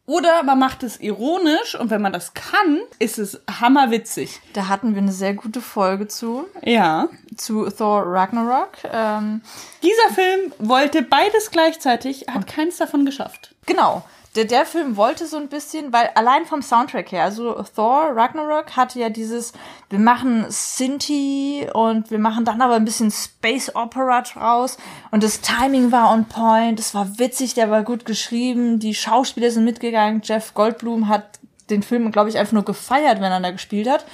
Oder 0.06 0.44
man 0.44 0.60
macht 0.60 0.84
es 0.84 1.00
ironisch 1.00 1.74
und 1.74 1.90
wenn 1.90 2.00
man 2.00 2.12
das 2.12 2.32
kann, 2.32 2.78
ist 3.00 3.18
es 3.18 3.40
hammerwitzig. 3.60 4.40
Da 4.52 4.68
hatten 4.68 4.94
wir 4.94 5.02
eine 5.02 5.10
sehr 5.10 5.34
gute 5.34 5.60
Folge 5.60 6.06
zu, 6.06 6.46
Ja. 6.62 7.08
zu 7.36 7.68
Thor 7.70 8.04
Ragnarok. 8.06 8.70
Ähm, 8.84 9.40
Dieser 9.82 10.14
Film 10.14 10.52
wollte 10.60 11.02
beides 11.02 11.50
gleichzeitig, 11.50 12.26
hat 12.32 12.46
keins 12.46 12.76
davon 12.76 13.04
geschafft. 13.04 13.56
Genau. 13.66 14.04
Der, 14.36 14.44
der 14.44 14.66
Film 14.66 14.96
wollte 14.96 15.26
so 15.26 15.38
ein 15.38 15.48
bisschen, 15.48 15.92
weil 15.92 16.10
allein 16.14 16.44
vom 16.44 16.60
Soundtrack 16.60 17.10
her, 17.10 17.24
also 17.24 17.54
Thor 17.74 18.10
Ragnarok 18.14 18.76
hatte 18.76 19.00
ja 19.00 19.08
dieses, 19.08 19.54
wir 19.88 19.98
machen 19.98 20.44
Sinti 20.50 21.66
und 21.72 22.10
wir 22.10 22.18
machen 22.18 22.44
dann 22.44 22.60
aber 22.60 22.74
ein 22.74 22.84
bisschen 22.84 23.10
Space 23.10 23.74
Opera 23.74 24.20
draus 24.20 24.76
und 25.10 25.22
das 25.22 25.40
Timing 25.40 25.90
war 25.90 26.12
on 26.12 26.26
point, 26.26 26.78
es 26.78 26.94
war 26.94 27.18
witzig, 27.18 27.54
der 27.54 27.70
war 27.70 27.82
gut 27.82 28.04
geschrieben, 28.04 28.78
die 28.78 28.94
Schauspieler 28.94 29.50
sind 29.50 29.64
mitgegangen, 29.64 30.20
Jeff 30.22 30.52
Goldblum 30.52 31.08
hat 31.08 31.40
den 31.70 31.82
Film, 31.82 32.12
glaube 32.12 32.28
ich, 32.28 32.38
einfach 32.38 32.52
nur 32.52 32.64
gefeiert, 32.64 33.20
wenn 33.20 33.32
er 33.32 33.40
da 33.40 33.50
gespielt 33.50 33.88
hat. 33.88 34.04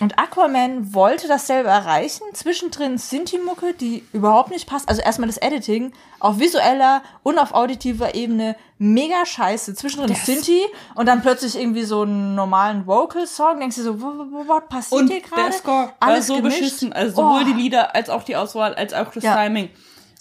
Und 0.00 0.18
Aquaman 0.18 0.94
wollte 0.94 1.28
dasselbe 1.28 1.68
erreichen. 1.68 2.22
Zwischendrin 2.32 2.96
Sinti-Mucke, 2.96 3.74
die 3.74 4.02
überhaupt 4.12 4.50
nicht 4.50 4.66
passt. 4.66 4.88
Also 4.88 5.02
erstmal 5.02 5.28
das 5.28 5.36
Editing 5.36 5.92
auf 6.20 6.38
visueller 6.38 7.02
und 7.22 7.38
auf 7.38 7.52
auditiver 7.52 8.14
Ebene 8.14 8.56
mega 8.78 9.26
scheiße. 9.26 9.74
Zwischendrin 9.74 10.08
Das- 10.10 10.24
Sinti 10.24 10.62
und 10.94 11.04
dann 11.06 11.20
plötzlich 11.20 11.54
irgendwie 11.58 11.82
so 11.82 12.02
einen 12.02 12.34
normalen 12.34 12.86
Vocal-Song. 12.86 13.60
Denkst 13.60 13.76
du 13.76 13.82
so, 13.82 14.00
was 14.00 14.68
passiert 14.70 15.00
Und 15.02 15.08
hier 15.08 15.20
gerade? 15.20 15.42
der 15.42 15.52
Score 15.52 15.76
war 15.76 15.94
Alles 16.00 16.26
so 16.28 16.36
gemischt. 16.36 16.60
beschissen. 16.60 16.92
Also 16.94 17.16
sowohl 17.16 17.42
Oh. 17.42 17.44
die 17.44 17.52
Lieder 17.52 17.94
als 17.94 18.08
auch 18.08 18.22
die 18.22 18.36
Auswahl, 18.36 18.74
als 18.74 18.94
auch 18.94 19.12
das 19.12 19.22
Ja. 19.22 19.34
Timing. 19.36 19.68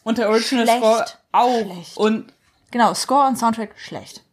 Und 0.04 0.18
der 0.18 0.30
Original 0.30 0.66
Schlecht. 0.66 0.80
Score 0.80 1.06
auch. 1.32 1.62
Schlecht. 1.62 1.98
Und 1.98 2.34
Genau, 2.72 2.94
Score 2.94 3.28
und 3.28 3.38
Soundtrack 3.38 3.72
schlecht. 3.78 4.24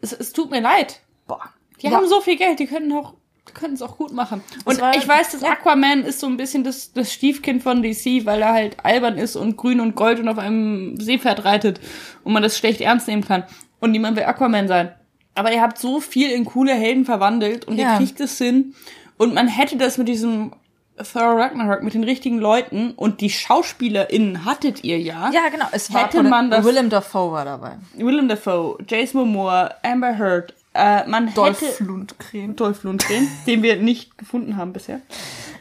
es, 0.00 0.12
es 0.12 0.32
tut 0.32 0.50
mir 0.52 0.60
leid. 0.60 1.00
Boah. 1.26 1.40
Die 1.82 1.86
Ja. 1.88 1.92
haben 1.96 2.08
so 2.08 2.20
viel 2.20 2.36
Geld, 2.36 2.58
die 2.60 2.66
könnten 2.66 2.92
auch 2.92 3.14
die 3.56 3.60
könnten 3.60 3.76
es 3.76 3.82
auch 3.82 3.96
gut 3.96 4.12
machen. 4.12 4.42
Und 4.64 4.80
war- 4.80 4.94
ich 4.96 5.06
weiß, 5.08 5.32
dass. 5.32 5.42
Aquaman 5.42 6.02
ist 6.04 6.20
so 6.20 6.26
ein 6.26 6.36
bisschen 6.36 6.62
das, 6.64 6.92
das 6.92 7.12
Stiefkind 7.12 7.62
von 7.62 7.82
DC, 7.82 8.24
weil 8.26 8.42
er 8.42 8.52
halt 8.52 8.76
albern 8.84 9.16
ist 9.18 9.36
und 9.36 9.56
grün 9.56 9.80
und 9.80 9.96
gold 9.96 10.20
und 10.20 10.28
auf 10.28 10.38
einem 10.38 10.98
Seepferd 11.00 11.44
reitet 11.44 11.80
und 12.24 12.32
man 12.32 12.42
das 12.42 12.58
schlecht 12.58 12.80
ernst 12.80 13.08
nehmen 13.08 13.24
kann. 13.24 13.44
Und 13.80 13.90
niemand 13.92 14.16
will 14.16 14.24
Aquaman 14.24 14.68
sein. 14.68 14.90
Aber 15.34 15.52
ihr 15.52 15.60
habt 15.60 15.78
so 15.78 16.00
viel 16.00 16.30
in 16.30 16.44
coole 16.44 16.72
Helden 16.74 17.04
verwandelt 17.04 17.66
und 17.66 17.76
Ja. 17.78 17.92
ihr 17.92 17.98
kriegt 17.98 18.20
es 18.20 18.38
hin. 18.38 18.74
Und 19.18 19.34
man 19.34 19.48
hätte 19.48 19.76
das 19.76 19.98
mit 19.98 20.08
diesem 20.08 20.52
Thor 21.12 21.38
Ragnarok, 21.38 21.82
mit 21.82 21.92
den 21.92 22.04
richtigen 22.04 22.38
Leuten 22.38 22.92
und 22.92 23.20
die 23.20 23.28
SchauspielerInnen 23.28 24.44
hattet 24.46 24.82
ihr 24.84 24.98
ja. 24.98 25.30
Ja, 25.30 25.48
genau. 25.50 25.66
Es 25.72 25.92
war 25.92 26.04
Hätte 26.04 26.22
man 26.22 26.50
das- 26.50 26.64
Willem 26.64 26.88
Dafoe 26.88 27.32
war 27.32 27.44
dabei. 27.44 27.72
Willem 27.96 28.28
Dafoe, 28.28 28.78
Jason 28.88 29.20
Momoa, 29.20 29.70
Amber 29.82 30.16
Heard, 30.18 30.54
äh, 30.76 31.06
man 31.08 31.32
Dolph 31.34 31.60
hätte... 31.60 31.84
Lundgren. 31.84 32.56
Dolph 32.56 32.82
Lundgren, 32.82 33.28
den 33.46 33.62
wir 33.62 33.76
nicht 33.76 34.18
gefunden 34.18 34.56
haben 34.56 34.72
bisher. 34.72 35.00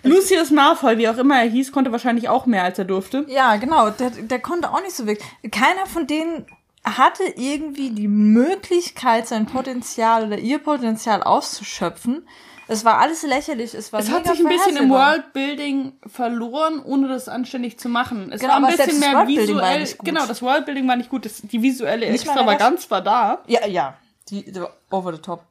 Lucius 0.04 0.52
Malfoy, 0.52 0.98
wie 0.98 1.10
auch 1.10 1.18
immer 1.18 1.38
er 1.40 1.50
hieß, 1.50 1.72
konnte 1.72 1.92
wahrscheinlich 1.92 2.30
auch 2.30 2.46
mehr, 2.46 2.64
als 2.64 2.78
er 2.78 2.86
durfte. 2.86 3.26
Ja, 3.28 3.56
genau. 3.56 3.90
Der, 3.90 4.12
der 4.12 4.40
konnte 4.40 4.72
auch 4.72 4.82
nicht 4.82 4.96
so 4.96 5.08
wirklich. 5.08 5.28
Keiner 5.52 5.86
von 5.88 6.08
denen 6.08 6.46
hatte 6.84 7.24
irgendwie 7.36 7.90
die 7.90 8.08
Möglichkeit, 8.08 9.28
sein 9.28 9.48
Potenzial 9.48 10.28
oder 10.28 10.38
ihr 10.38 10.60
Potenzial 10.60 11.24
auszuschöpfen. 11.24 12.28
Es 12.68 12.84
war 12.84 13.00
alles 13.00 13.24
lächerlich. 13.24 13.74
Es 13.74 13.94
war 13.94 14.00
Es 14.00 14.10
hat 14.10 14.26
sich 14.28 14.40
ein 14.40 14.48
bisschen 14.48 14.78
im. 14.78 14.90
Worldbuilding 14.90 15.94
verloren, 16.08 16.82
ohne 16.84 17.08
das 17.08 17.28
anständig 17.28 17.78
zu 17.78 17.90
machen. 17.90 18.32
Es 18.32 18.42
Genau, 18.42 18.54
war 18.54 18.68
ein 18.68 18.78
bisschen 18.78 19.00
mehr 19.00 19.28
visuell. 19.28 19.88
Genau, 20.04 20.26
das 20.26 20.42
Worldbuilding 20.42 20.88
war 20.88 20.96
nicht 20.96 21.10
gut. 21.10 21.26
Das, 21.26 21.42
die 21.42 21.62
visuelle 21.62 22.12
Nicht 22.12 22.26
Extravaganz 22.26 22.90
war 22.90 23.02
da. 23.02 23.44
Ja, 23.48 23.68
ja. 23.68 23.96
Die, 24.30 24.52
die 24.52 24.62
over 24.92 25.14
the 25.14 25.22
top. 25.22 25.44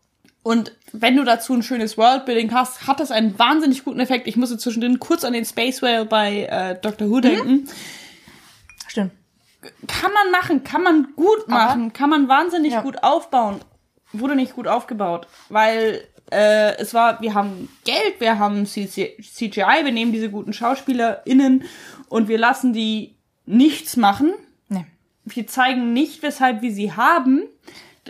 Und 0.43 0.73
wenn 0.93 1.17
du 1.17 1.25
dazu 1.25 1.55
ein 1.55 1.63
schönes 1.63 1.97
Worldbuilding 1.97 2.53
hast, 2.53 2.87
hat 2.87 3.01
das 3.01 3.11
einen 3.11 3.39
wahnsinnig 3.39 3.83
guten 3.85 4.01
Effekt. 4.01 4.27
Ich 4.27 4.37
musste 4.37 4.59
zwischendrin 4.59 4.99
kurz 4.99 5.25
an 5.25 5.33
den 5.33 5.45
Space 5.47 5.81
Whale 5.81 6.05
bei 6.05 6.43
äh, 6.45 6.79
Doctor 6.81 7.07
Mhm. 7.07 7.11
Who 7.11 7.21
denken. 7.21 7.69
Stimmt. 8.89 9.13
kann 9.89 10.13
man 10.13 10.31
machen, 10.31 10.63
kann 10.65 10.83
man 10.83 11.09
gut 11.17 11.49
machen, 11.49 11.93
kann 11.95 12.11
man 12.11 12.29
wahnsinnig 12.29 12.73
Ja. 12.75 12.83
gut 12.83 13.03
aufbauen. 13.03 13.61
Wurde 14.13 14.37
nicht 14.37 14.55
gut 14.55 14.69
aufgebaut, 14.69 15.27
weil 15.49 16.07
äh, 16.31 16.77
es 16.77 16.93
war, 16.95 17.21
wir 17.23 17.33
haben 17.35 17.69
Geld, 17.85 18.21
wir 18.21 18.39
haben 18.39 18.67
CGI, 18.67 19.85
wir 19.85 19.93
nehmen 19.93 20.13
diese 20.13 20.31
guten 20.31 20.53
SchauspielerInnen 20.53 21.65
und 22.09 22.29
wir 22.29 22.39
lassen 22.39 22.73
die 22.75 23.17
nichts 23.47 23.97
machen. 23.97 24.35
Nee. 24.69 24.85
Wir 25.25 25.47
zeigen 25.47 25.93
nicht, 25.95 26.23
weshalb 26.23 26.61
wir 26.63 26.73
sie 26.73 26.93
haben, 26.93 27.43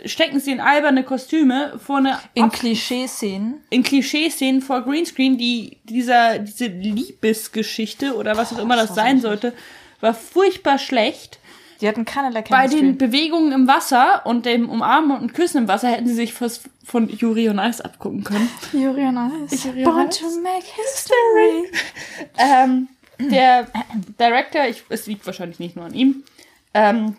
stecken 0.05 0.39
sie 0.39 0.51
in 0.51 0.59
alberne 0.59 1.03
Kostüme 1.03 1.79
vor 1.83 1.97
eine 1.97 2.19
In 2.33 2.49
Klischee-Szenen. 2.51 3.63
in 3.69 3.83
Klischee-Szenen 3.83 4.61
vor 4.61 4.81
Greenscreen, 4.81 5.37
die 5.37 5.77
dieser 5.85 6.39
diese 6.39 6.65
Liebesgeschichte 6.67 8.15
oder 8.15 8.35
was 8.37 8.53
auch 8.53 8.59
immer 8.59 8.75
das 8.75 8.93
sein 8.95 9.21
sollte, 9.21 9.53
war 10.01 10.13
furchtbar 10.13 10.77
schlecht. 10.77 11.39
Die 11.81 11.87
hatten 11.89 12.05
keinerlei 12.05 12.41
bei 12.41 12.67
Chemistry. 12.67 12.79
den 12.81 12.97
Bewegungen 12.97 13.51
im 13.51 13.67
Wasser 13.67 14.25
und 14.25 14.45
dem 14.45 14.69
Umarmen 14.69 15.19
und 15.19 15.33
Küssen 15.33 15.59
im 15.63 15.67
Wasser 15.67 15.89
hätten 15.89 16.07
sie 16.07 16.13
sich 16.13 16.39
was 16.39 16.61
von 16.85 17.09
Yuri 17.09 17.49
und 17.49 17.59
Ice 17.59 17.83
abgucken 17.83 18.23
können. 18.23 18.49
Yuri 18.73 19.03
on 19.05 19.45
Ice. 19.45 19.67
Yuri 19.67 19.83
Born 19.83 20.07
Ice. 20.09 20.19
to 20.19 20.25
make 20.41 20.65
history. 20.65 21.71
Ähm, 22.37 22.87
der 23.19 23.67
Director, 24.19 24.65
ich, 24.67 24.83
es 24.89 25.05
liegt 25.07 25.25
wahrscheinlich 25.25 25.59
nicht 25.59 25.75
nur 25.75 25.85
an 25.85 25.93
ihm, 25.93 26.23
ähm, 26.73 27.17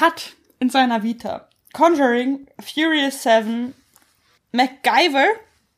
hat 0.00 0.32
in 0.58 0.70
seiner 0.70 1.02
Vita 1.02 1.48
Conjuring, 1.76 2.46
Furious 2.58 3.22
7, 3.22 3.74
MacGyver 4.52 5.26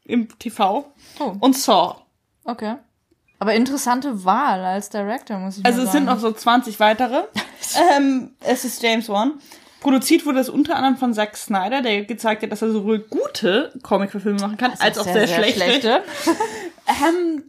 im 0.05 0.28
TV 0.38 0.93
Oh. 1.19 1.33
und 1.40 1.57
Saw. 1.57 1.97
Okay. 2.45 2.76
Aber 3.40 3.55
interessante 3.55 4.25
Wahl 4.25 4.64
als 4.64 4.90
Director, 4.90 5.38
muss 5.38 5.59
ich 5.59 5.64
Also 5.67 5.78
mal 5.78 5.85
es 5.87 5.93
sagen. 5.93 6.07
sind 6.07 6.14
noch 6.14 6.21
so 6.21 6.31
20 6.33 6.78
weitere. 6.78 7.25
ähm, 7.97 8.31
es 8.40 8.64
ist 8.64 8.81
James 8.83 9.09
Wan. 9.09 9.40
Produziert 9.81 10.25
wurde 10.26 10.40
es 10.40 10.49
unter 10.49 10.76
anderem 10.76 10.97
von 10.97 11.14
Zack 11.14 11.37
Snyder, 11.37 11.83
der 11.83 12.05
gezeigt 12.05 12.43
hat, 12.43 12.50
dass 12.52 12.62
er 12.62 12.71
sowohl 12.73 13.00
gute 13.00 13.73
Comic-Verfilme 13.83 14.40
machen 14.40 14.57
kann, 14.57 14.73
als 14.78 14.99
auch 14.99 15.05
sehr, 15.05 15.26
schlechte. 15.26 16.02
Ähm, 16.88 17.45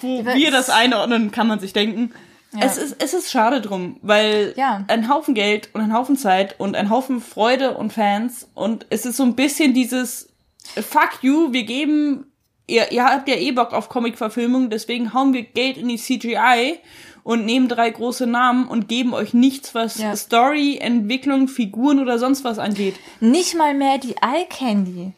wo 0.00 0.24
wir 0.24 0.48
es- 0.48 0.52
das 0.54 0.70
einordnen, 0.70 1.30
kann 1.32 1.48
man 1.48 1.58
sich 1.58 1.72
denken. 1.72 2.12
Ja. 2.54 2.66
Es, 2.66 2.76
ist, 2.76 2.96
es 3.02 3.14
ist 3.14 3.30
schade 3.30 3.60
drum, 3.62 3.98
weil 4.02 4.52
Ja. 4.56 4.84
ein 4.88 5.08
Haufen 5.08 5.34
Geld 5.34 5.70
und 5.72 5.80
ein 5.80 5.92
Haufen 5.94 6.16
Zeit 6.16 6.58
und 6.60 6.76
ein 6.76 6.90
Haufen 6.90 7.20
Freude 7.20 7.76
und 7.76 7.92
Fans 7.92 8.48
und 8.54 8.86
es 8.90 9.06
ist 9.06 9.16
so 9.16 9.22
ein 9.22 9.34
bisschen 9.36 9.72
dieses 9.74 10.28
Fuck 10.76 11.18
you, 11.22 11.52
wir 11.52 11.64
geben, 11.64 12.26
ihr, 12.66 12.92
ihr 12.92 13.04
habt 13.04 13.26
ja 13.28 13.36
eh 13.36 13.52
Bock 13.52 13.72
auf 13.72 13.88
Comic-Verfilmung, 13.88 14.70
deswegen 14.70 15.12
hauen 15.14 15.32
wir 15.32 15.42
Geld 15.42 15.76
in 15.78 15.88
die 15.88 15.96
CGI 15.96 16.78
und 17.24 17.44
nehmen 17.46 17.68
drei 17.68 17.88
große 17.90 18.26
Namen 18.26 18.66
und 18.68 18.88
geben 18.88 19.14
euch 19.14 19.32
nichts, 19.32 19.74
was 19.74 19.98
Ja. 19.98 20.14
Story, 20.16 20.78
Entwicklung, 20.78 21.48
Figuren 21.48 22.00
oder 22.00 22.18
sonst 22.18 22.44
was 22.44 22.58
angeht. 22.58 22.96
Nicht 23.20 23.56
mal 23.56 23.74
mehr 23.74 23.98
die 23.98 24.16
Eye 24.16 24.46
Candy. 24.48 25.12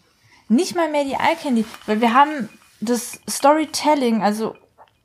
Nicht 0.48 0.76
mal 0.76 0.90
mehr 0.90 1.04
die 1.04 1.12
Eye 1.14 1.36
Candy. 1.42 1.64
Weil 1.86 2.00
wir 2.00 2.12
haben 2.14 2.48
das 2.80 3.18
Storytelling, 3.28 4.22
also 4.22 4.54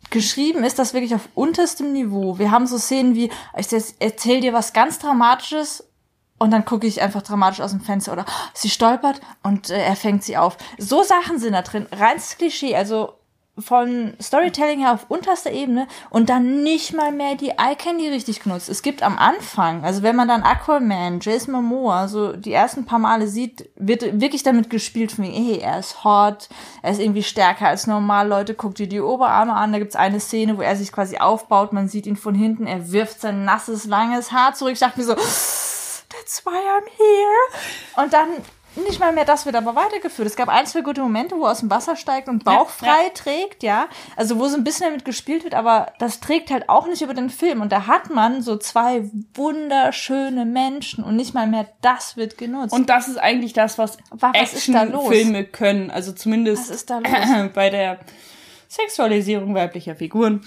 geschrieben 0.10 0.64
ist 0.64 0.80
das 0.80 0.94
wirklich 0.94 1.16
auf 1.16 1.30
unterstem 1.36 1.94
Niveau. 1.94 2.40
Wir 2.40 2.52
haben 2.52 2.68
so 2.68 2.78
Szenen 2.78 3.16
wie, 3.16 3.32
ich 3.58 3.68
erzähle 4.00 4.42
dir 4.42 4.54
was 4.54 4.74
ganz 4.74 5.00
Dramatisches 5.00 5.88
und 6.40 6.52
dann 6.52 6.66
gucke 6.66 6.88
ich 6.88 7.02
einfach 7.02 7.22
dramatisch 7.22 7.62
aus 7.62 7.72
dem 7.72 7.82
Fenster 7.82 8.14
oder 8.14 8.26
sie 8.54 8.70
stolpert 8.70 9.20
und 9.44 9.70
äh, 9.70 9.84
er 9.84 9.96
fängt 9.96 10.24
sie 10.24 10.38
auf. 10.38 10.58
So 10.78 11.04
Sachen 11.04 11.38
sind 11.38 11.54
da 11.54 11.62
drin. 11.62 11.88
Reines 11.92 12.38
Klischee, 12.38 12.76
also 12.76 13.14
von 13.60 14.14
Storytelling 14.22 14.80
her 14.80 14.94
auf 14.94 15.06
unterster 15.10 15.52
Ebene 15.52 15.88
und 16.10 16.30
dann 16.30 16.64
nicht 16.64 16.94
mal 16.94 17.12
mehr 17.12 17.36
die 17.36 17.50
Eye 17.50 17.76
Candy 17.78 18.10
richtig 18.10 18.42
genutzt. 18.42 18.70
Es 18.70 18.82
gibt 18.82 19.04
am 19.04 19.18
Anfang, 19.18 19.84
also 19.84 20.04
wenn 20.04 20.16
man 20.16 20.28
dann 20.28 20.44
Aquaman, 20.44 21.20
Jason 21.22 21.54
Momoa, 21.54 22.08
so 22.08 22.34
die 22.34 22.54
ersten 22.54 22.86
paar 22.86 23.00
Male 23.00 23.28
sieht, 23.28 23.70
wird 23.76 24.20
wirklich 24.20 24.44
damit 24.44 24.70
gespielt 24.70 25.12
von 25.12 25.26
wegen, 25.26 25.34
hey, 25.34 25.60
er 25.60 25.80
ist 25.80 26.04
hot, 26.04 26.50
er 26.82 26.92
ist 26.92 27.00
irgendwie 27.00 27.24
stärker 27.24 27.68
als 27.68 27.88
normal, 27.88 28.28
Leute, 28.28 28.54
guckt 28.54 28.80
dir 28.80 28.88
die 28.88 29.02
Oberarme 29.02 29.54
an, 29.54 29.72
da 29.72 29.80
gibt's 29.80 29.96
eine 29.96 30.20
Szene, 30.20 30.58
wo 30.58 30.62
er 30.62 30.76
sich 30.76 30.92
quasi 30.92 31.18
aufbaut, 31.18 31.74
man 31.74 31.88
sieht 31.88 32.06
ihn 32.06 32.18
von 32.18 32.36
hinten, 32.36 32.68
er 32.68 32.92
wirft 32.92 33.22
sein 33.22 33.46
nasses, 33.46 33.86
langes 33.86 34.32
Haar 34.32 34.54
zurück, 34.54 34.74
ich 34.74 34.80
dachte 34.80 35.00
mir 35.00 35.06
so, 35.06 35.16
that's 35.16 36.46
why 36.46 36.52
I'm 36.52 36.88
here. 36.98 38.04
Und 38.04 38.14
dann 38.14 38.30
nicht 38.84 39.00
mal 39.00 39.12
mehr 39.12 39.26
das 39.26 39.46
wird 39.46 39.56
aber 39.56 39.76
weitergeführt. 39.76 40.28
Es 40.28 40.36
gab 40.36 40.50
ein, 40.50 40.66
zwei 40.66 40.82
gute 40.82 41.02
Momente, 41.02 41.36
wo 41.38 41.46
er 41.46 41.52
aus 41.52 41.60
dem 41.60 41.70
Wasser 41.70 41.96
steigt 41.96 42.28
und 42.28 42.44
bauchfrei 42.44 42.88
ja. 42.88 43.10
trägt, 43.14 43.64
ja. 43.64 43.88
Also 44.16 44.40
wo 44.40 44.48
so 44.48 44.56
ein 44.56 44.64
bisschen 44.64 44.88
damit 44.88 45.06
gespielt 45.06 45.44
wird, 45.44 45.54
aber 45.54 45.94
das 46.00 46.20
trägt 46.20 46.52
halt 46.52 46.70
auch 46.70 46.88
nicht 46.88 47.02
über 47.02 47.14
den 47.14 47.30
Film. 47.30 47.62
Und 47.62 47.72
da 47.72 47.88
hat 47.88 48.10
man 48.10 48.42
so 48.42 48.58
zwei 48.58 49.10
wunderschöne 49.34 50.46
Menschen 50.46 51.04
und 51.04 51.16
nicht 51.16 51.34
mal 51.34 51.48
mehr 51.48 51.68
das 51.82 52.18
wird 52.18 52.38
genutzt. 52.38 52.74
Und 52.74 52.90
das 52.90 53.08
ist 53.08 53.18
eigentlich 53.18 53.54
das, 53.54 53.78
was, 53.78 53.98
Was 54.12 54.54
ist 54.54 54.70
da 54.70 54.84
los? 54.84 55.06
Actionfilme 55.06 55.46
können. 55.46 55.92
Also 55.92 56.12
zumindest 56.12 56.70
Was 56.70 56.76
ist 56.76 56.90
da 56.90 57.00
los? 57.00 57.50
bei 57.54 57.70
der 57.70 58.00
Sexualisierung 58.68 59.56
weiblicher 59.56 59.96
Figuren 59.96 60.42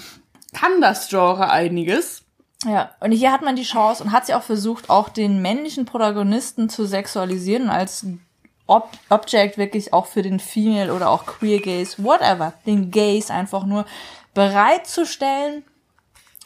kann 0.52 0.80
das 0.80 1.08
Genre 1.08 1.50
einiges. 1.50 2.22
Ja, 2.64 2.90
und 3.00 3.12
hier 3.12 3.33
hat 3.33 3.42
man 3.42 3.57
die 3.57 3.64
Chance 3.64 4.04
und 4.04 4.12
hat 4.12 4.26
sie 4.26 4.35
auch 4.35 4.42
versucht, 4.42 4.88
auch 4.88 5.09
den 5.09 5.42
männlichen 5.42 5.85
Protagonisten 5.85 6.69
zu 6.69 6.87
sexualisieren 6.87 7.64
und 7.64 7.71
als 7.71 8.07
Ob 8.66 8.90
Object 9.09 9.59
wirklich 9.59 9.92
auch 9.92 10.07
für 10.07 10.23
den 10.23 10.38
Female 10.38 10.95
oder 10.95 11.11
auch 11.11 11.26
Queer 11.26 11.61
Gays, 11.61 12.02
whatever, 12.02 12.52
den 12.64 12.90
Gays 12.90 13.31
einfach 13.31 13.64
nur 13.66 13.85
bereitzustellen. 14.35 15.64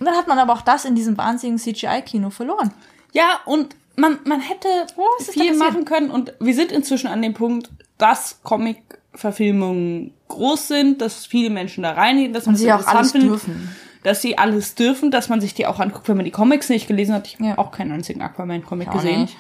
Und 0.01 0.07
dann 0.07 0.17
hat 0.17 0.27
man 0.27 0.39
aber 0.39 0.55
auch 0.55 0.63
das 0.63 0.85
in 0.85 0.95
diesem 0.95 1.17
wahnsinnigen 1.19 1.59
CGI-Kino 1.59 2.31
verloren. 2.31 2.73
Ja, 3.13 3.41
und 3.45 3.77
man, 3.97 4.19
man 4.25 4.41
hätte 4.41 4.69
da 4.97 5.33
viel 5.33 5.57
machen 5.57 5.85
können 5.85 6.11
und 6.11 6.35
wir 6.41 6.55
sind 6.55 6.73
inzwischen 6.73 7.07
an 7.07 7.23
dem 7.23 7.35
Punkt, 7.35 7.71
dass 7.99 8.41
Comic-Verfilmungen 8.43 10.13
groß 10.29 10.69
sind, 10.69 11.01
dass 11.01 11.27
viele 11.27 11.51
Menschen 11.51 11.83
da 11.83 11.93
reingehen, 11.93 12.33
dass 12.33 12.47
man 12.47 12.57
sie 12.57 12.73
auch 12.73 12.87
alles 12.87 13.13
findet, 13.13 13.31
dürfen. 13.31 13.75
Dass 14.07 14.23
sie 14.23 14.39
alles 14.39 14.75
dürfen, 14.77 15.11
dass 15.11 15.29
man 15.29 15.41
sich 15.41 15.53
die 15.55 15.67
auch 15.67 15.81
anguckt, 15.81 16.09
wenn 16.09 16.17
man 16.17 16.25
die 16.25 16.31
Comics 16.31 16.69
nicht 16.69 16.87
gelesen 16.87 17.13
hat. 17.15 17.27
Ich 17.27 17.35
habe 17.35 17.45
Ja. 17.49 17.59
auch 17.59 17.73
keinen 17.73 17.93
einzigen 17.93 18.23
Aquaman-Comic 18.23 18.91
gesehen. 18.91 19.23
nicht. 19.23 19.37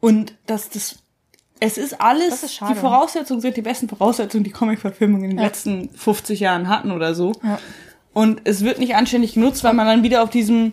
Und 0.00 0.34
dass 0.46 0.68
das 0.70 0.96
es 1.60 1.76
ist 1.76 2.00
alles, 2.00 2.28
Das 2.30 2.42
ist 2.44 2.54
schade. 2.54 2.74
die 2.74 2.78
Voraussetzungen 2.78 3.40
sind 3.40 3.56
die 3.56 3.62
besten 3.62 3.88
Voraussetzungen, 3.88 4.44
die 4.44 4.50
Comic-Verfilmungen 4.50 5.24
in 5.24 5.30
den 5.30 5.38
Ja. 5.38 5.44
letzten 5.46 5.88
50 5.90 6.38
Jahren 6.38 6.68
hatten 6.68 6.92
oder 6.92 7.14
so. 7.16 7.32
Ja. 7.42 7.58
Und 8.12 8.42
es 8.44 8.62
wird 8.62 8.78
nicht 8.78 8.94
anständig 8.94 9.34
genutzt, 9.34 9.64
weil 9.64 9.72
man 9.74 9.86
dann 9.86 10.02
wieder 10.04 10.22
auf 10.22 10.30
diesem, 10.30 10.72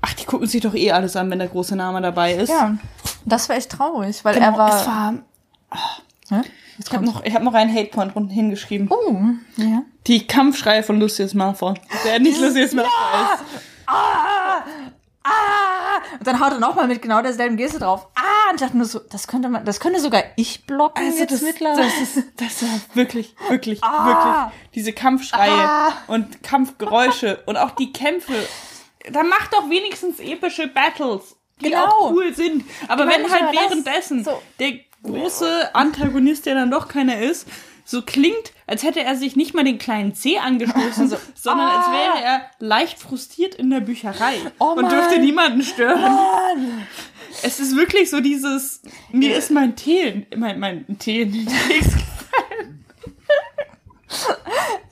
ach, 0.00 0.14
die 0.14 0.24
gucken 0.24 0.46
sich 0.46 0.62
doch 0.62 0.74
eh 0.74 0.92
alles 0.92 1.14
an, 1.16 1.28
wenn 1.30 1.40
der 1.40 1.48
große 1.48 1.76
Name 1.76 2.00
dabei 2.00 2.32
ist. 2.34 2.48
Ja, 2.48 2.78
das 3.26 3.48
war 3.50 3.56
echt 3.56 3.70
traurig, 3.70 4.24
weil 4.24 4.34
Genau, 4.34 4.52
er 4.52 4.56
war. 4.58 4.80
es 4.80 4.86
war 4.86 5.14
Hä? 6.30 6.40
Ich 6.78 6.92
habe 6.92 7.04
noch, 7.04 7.24
ich 7.24 7.34
hab 7.34 7.42
noch 7.42 7.54
einen 7.54 7.74
Hatepoint 7.74 8.14
unten 8.16 8.30
hingeschrieben. 8.30 8.88
Oh, 8.90 9.16
ja. 9.56 9.82
Die 10.06 10.26
Kampfschreie 10.26 10.82
von 10.82 10.98
Lucius 11.00 11.34
Malfoy. 11.34 11.74
Der 12.04 12.18
nicht 12.18 12.40
Lucius 12.40 12.72
Malfoy 12.72 12.90
ist. 12.90 13.44
Ah! 13.86 14.62
Und 16.18 16.26
dann 16.26 16.38
haut 16.40 16.52
er 16.52 16.58
nochmal 16.58 16.86
mit 16.86 17.00
genau 17.00 17.22
derselben 17.22 17.56
Geste 17.56 17.78
drauf. 17.78 18.08
Ah! 18.14 18.50
Und 18.50 18.56
ich 18.56 18.60
dachte 18.60 18.76
nur 18.76 18.86
so, 18.86 18.98
das 18.98 19.26
könnte 19.26 19.48
man, 19.48 19.64
das 19.64 19.80
könnte 19.80 20.00
sogar 20.00 20.22
ich 20.36 20.66
blocken 20.66 21.02
Also 21.06 21.18
jetzt 21.20 21.32
das, 21.32 21.42
mittlerweile. 21.42 21.82
das 21.86 22.00
ist, 22.16 22.24
das 22.36 22.62
war 22.62 22.80
wirklich, 22.94 23.34
wirklich, 23.48 23.82
Ah. 23.82 24.06
wirklich. 24.06 24.60
Diese 24.74 24.92
Kampfschreie 24.92 25.50
Ah. 25.50 25.92
und 26.08 26.42
Kampfgeräusche 26.42 27.42
und 27.46 27.56
auch 27.56 27.70
die 27.72 27.92
Kämpfe. 27.92 28.34
Da 29.10 29.22
macht 29.22 29.52
doch 29.54 29.68
wenigstens 29.70 30.18
epische 30.20 30.66
Battles, 30.68 31.36
die 31.60 31.70
Genau. 31.70 31.84
auch 31.86 32.10
cool 32.12 32.34
sind. 32.34 32.64
Aber 32.88 33.06
meine, 33.06 33.24
wenn 33.24 33.30
halt 33.32 33.42
das. 33.44 33.62
währenddessen 33.62 34.24
So. 34.24 34.42
der 34.58 34.72
große 35.04 35.74
Antagonist, 35.74 36.46
der 36.46 36.54
dann 36.54 36.70
doch 36.70 36.88
keiner 36.88 37.18
ist, 37.20 37.46
so 37.86 38.00
klingt, 38.02 38.52
als 38.66 38.82
hätte 38.82 39.00
er 39.02 39.14
sich 39.14 39.36
nicht 39.36 39.54
mal 39.54 39.62
den 39.64 39.78
kleinen 39.78 40.14
C 40.14 40.38
angestoßen, 40.38 41.08
So. 41.08 41.16
sondern 41.34 41.68
als 41.68 41.86
Ah. 41.86 41.92
wäre 41.92 42.24
er 42.24 42.50
leicht 42.58 42.98
frustriert 42.98 43.54
in 43.54 43.68
der 43.70 43.80
Bücherei 43.80 44.36
Oh 44.58 44.72
und 44.72 44.90
dürfte 44.90 45.18
niemanden 45.18 45.62
stören. 45.62 46.00
Mann. 46.00 46.86
Es 47.42 47.60
ist 47.60 47.76
wirklich 47.76 48.08
so 48.10 48.20
dieses, 48.20 48.80
mir 49.12 49.36
ist 49.36 49.50
mein 49.50 49.76
Tee, 49.76 50.26
mein, 50.36 50.58
mein 50.60 50.98
Tee 50.98 51.22
in 51.22 51.32
den 51.32 51.46
Keks 51.46 51.86
gefallen. 51.92 52.84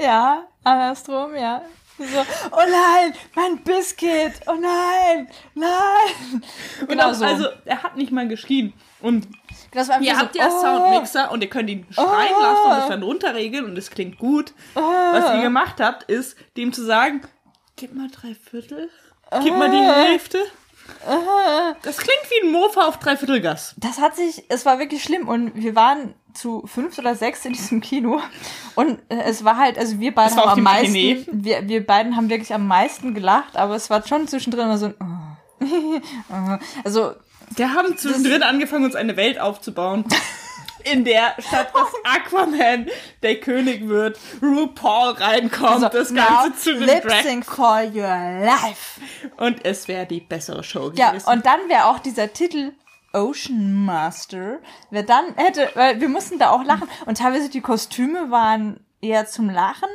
Ja, 0.00 0.46
andersrum, 0.64 1.34
ja. 1.34 1.62
So, 1.98 2.04
oh 2.50 2.56
nein, 2.68 3.14
mein 3.36 3.58
Biscuit, 3.62 4.32
oh 4.48 4.54
nein, 4.60 5.28
nein. 5.54 6.42
Genau 6.88 7.10
auch, 7.10 7.14
so. 7.14 7.24
Also, 7.24 7.46
er 7.64 7.82
hat 7.82 7.96
nicht 7.96 8.10
mal 8.10 8.26
geschrien. 8.26 8.72
Und 9.00 9.28
Das 9.72 9.88
war 9.88 10.00
ihr 10.00 10.14
so, 10.14 10.20
habt 10.20 10.36
ja 10.36 10.48
oh, 10.48 10.60
Soundmixer 10.60 11.30
und 11.32 11.42
ihr 11.42 11.50
könnt 11.50 11.70
ihn 11.70 11.86
schreien 11.90 12.34
Oh. 12.36 12.42
lassen 12.42 12.70
und 12.70 12.78
es 12.78 12.88
dann 12.88 13.02
runterregeln 13.02 13.64
und 13.64 13.76
es 13.78 13.90
klingt 13.90 14.18
gut. 14.18 14.52
Was 14.74 15.34
ihr 15.36 15.42
gemacht 15.42 15.80
habt, 15.80 16.04
ist, 16.04 16.36
dem 16.56 16.72
zu 16.72 16.84
sagen, 16.84 17.22
gib 17.76 17.94
mal 17.94 18.08
drei 18.10 18.34
Viertel, 18.34 18.90
gib 19.42 19.56
mal 19.56 19.70
die 19.70 19.78
Hälfte. 19.78 20.38
Das 21.82 21.96
klingt 21.98 22.22
wie 22.28 22.46
ein 22.46 22.52
Mofa 22.52 22.86
auf 22.86 22.98
Dreiviertelgas. 22.98 23.74
Das 23.78 24.00
hat 24.00 24.16
sich, 24.16 24.44
es 24.48 24.66
war 24.66 24.78
wirklich 24.78 25.02
schlimm 25.02 25.28
und 25.28 25.52
wir 25.54 25.74
waren 25.74 26.14
zu 26.34 26.64
fünf 26.66 26.98
oder 26.98 27.14
sechs 27.14 27.44
in 27.44 27.52
diesem 27.52 27.80
Kino 27.80 28.20
und 28.74 28.98
äh, 29.10 29.22
es 29.24 29.44
war 29.44 29.58
halt, 29.58 29.78
also 29.78 30.00
wir 30.00 30.14
beide 30.14 30.30
Es 30.30 30.36
war 30.36 30.50
haben 30.50 30.58
am 30.58 30.64
meisten, 30.64 31.26
wir, 31.44 31.68
wir 31.68 31.86
beiden 31.86 32.16
haben 32.16 32.30
wirklich 32.30 32.54
am 32.54 32.66
meisten 32.66 33.14
gelacht, 33.14 33.56
aber 33.56 33.74
es 33.74 33.90
war 33.90 34.06
schon 34.06 34.26
zwischendrin 34.28 34.76
so 34.78 34.86
ein, 34.86 34.94
oh. 35.00 35.04
also 36.84 37.12
Wir 37.56 37.72
haben 37.74 37.96
zwischendrin 37.96 38.42
angefangen, 38.42 38.84
uns 38.84 38.94
eine 38.94 39.16
Welt 39.16 39.38
aufzubauen. 39.40 40.04
In 40.84 41.04
der 41.04 41.34
statt 41.38 41.68
dass 41.72 41.92
Aquaman 42.02 42.88
der 43.22 43.36
König 43.38 43.86
wird, 43.86 44.18
RuPaul 44.42 45.12
reinkommt, 45.12 45.94
das 45.94 46.10
now 46.10 46.24
Ganze 46.24 46.58
zu 46.60 46.72
lip 46.72 47.04
sync 47.22 47.44
for 47.46 47.82
your 47.84 48.44
life. 48.44 49.00
und 49.36 49.64
es 49.64 49.86
wäre 49.86 50.06
die 50.06 50.18
bessere 50.18 50.64
Show 50.64 50.90
Ja, 50.96 51.10
gewesen. 51.10 51.30
und 51.30 51.46
dann 51.46 51.60
wäre 51.68 51.84
auch 51.86 52.00
dieser 52.00 52.32
Titel 52.32 52.72
Ocean 53.12 53.84
Master, 53.84 54.58
wer 54.90 55.04
dann 55.04 55.26
hätte, 55.36 55.70
weil 55.74 56.00
wir 56.00 56.08
mussten 56.08 56.40
da 56.40 56.50
auch 56.50 56.64
lachen 56.64 56.88
und 57.06 57.18
teilweise 57.18 57.48
die 57.48 57.60
Kostüme 57.60 58.32
waren 58.32 58.84
eher 59.00 59.26
zum 59.26 59.50
Lachen, 59.50 59.88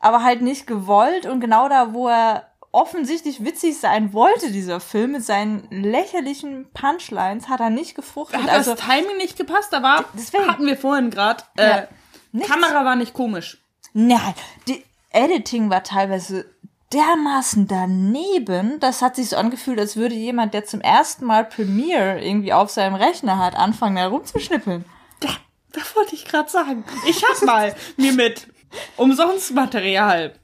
aber 0.00 0.22
halt 0.22 0.40
nicht 0.40 0.66
gewollt 0.66 1.26
und 1.26 1.40
genau 1.40 1.68
da, 1.68 1.92
wo 1.92 2.08
er 2.08 2.48
offensichtlich 2.74 3.44
witzig 3.44 3.78
sein 3.78 4.12
wollte, 4.12 4.50
dieser 4.50 4.80
Film, 4.80 5.12
mit 5.12 5.24
seinen 5.24 5.66
lächerlichen 5.70 6.66
Punchlines, 6.74 7.48
hat 7.48 7.60
er 7.60 7.70
nicht 7.70 7.94
gefruchtet. 7.94 8.42
Hat 8.42 8.50
also, 8.50 8.74
das 8.74 8.80
Timing 8.84 9.16
nicht 9.16 9.36
gepasst? 9.36 9.72
Da 9.72 9.82
war, 9.82 10.04
Deswegen. 10.14 10.46
hatten 10.48 10.66
wir 10.66 10.76
vorhin 10.76 11.10
gerade, 11.10 11.44
äh, 11.56 11.86
Ja. 12.32 12.46
Kamera 12.46 12.84
war 12.84 12.96
nicht 12.96 13.14
komisch. 13.14 13.58
nein, 13.92 14.34
die 14.66 14.84
Editing 15.10 15.70
war 15.70 15.84
teilweise 15.84 16.46
dermaßen 16.92 17.68
daneben, 17.68 18.80
das 18.80 19.02
hat 19.02 19.16
sich 19.16 19.28
so 19.30 19.36
angefühlt, 19.36 19.78
als 19.78 19.96
würde 19.96 20.14
jemand, 20.16 20.52
der 20.54 20.64
zum 20.64 20.80
ersten 20.80 21.24
Mal 21.24 21.44
Premiere 21.44 22.24
irgendwie 22.24 22.52
auf 22.52 22.70
seinem 22.70 22.94
Rechner 22.94 23.38
hat, 23.38 23.54
anfangen, 23.56 23.96
da 23.96 24.06
rumzuschnippeln. 24.08 24.84
Da, 25.20 25.28
da 25.72 25.80
wollte 25.94 26.14
ich 26.14 26.24
gerade 26.24 26.50
sagen. 26.50 26.84
Ich 27.08 27.24
hab 27.24 27.40
mal 27.42 27.74
mir 27.96 28.12
mit 28.12 28.48
umsonst 28.96 29.52
Material 29.54 30.34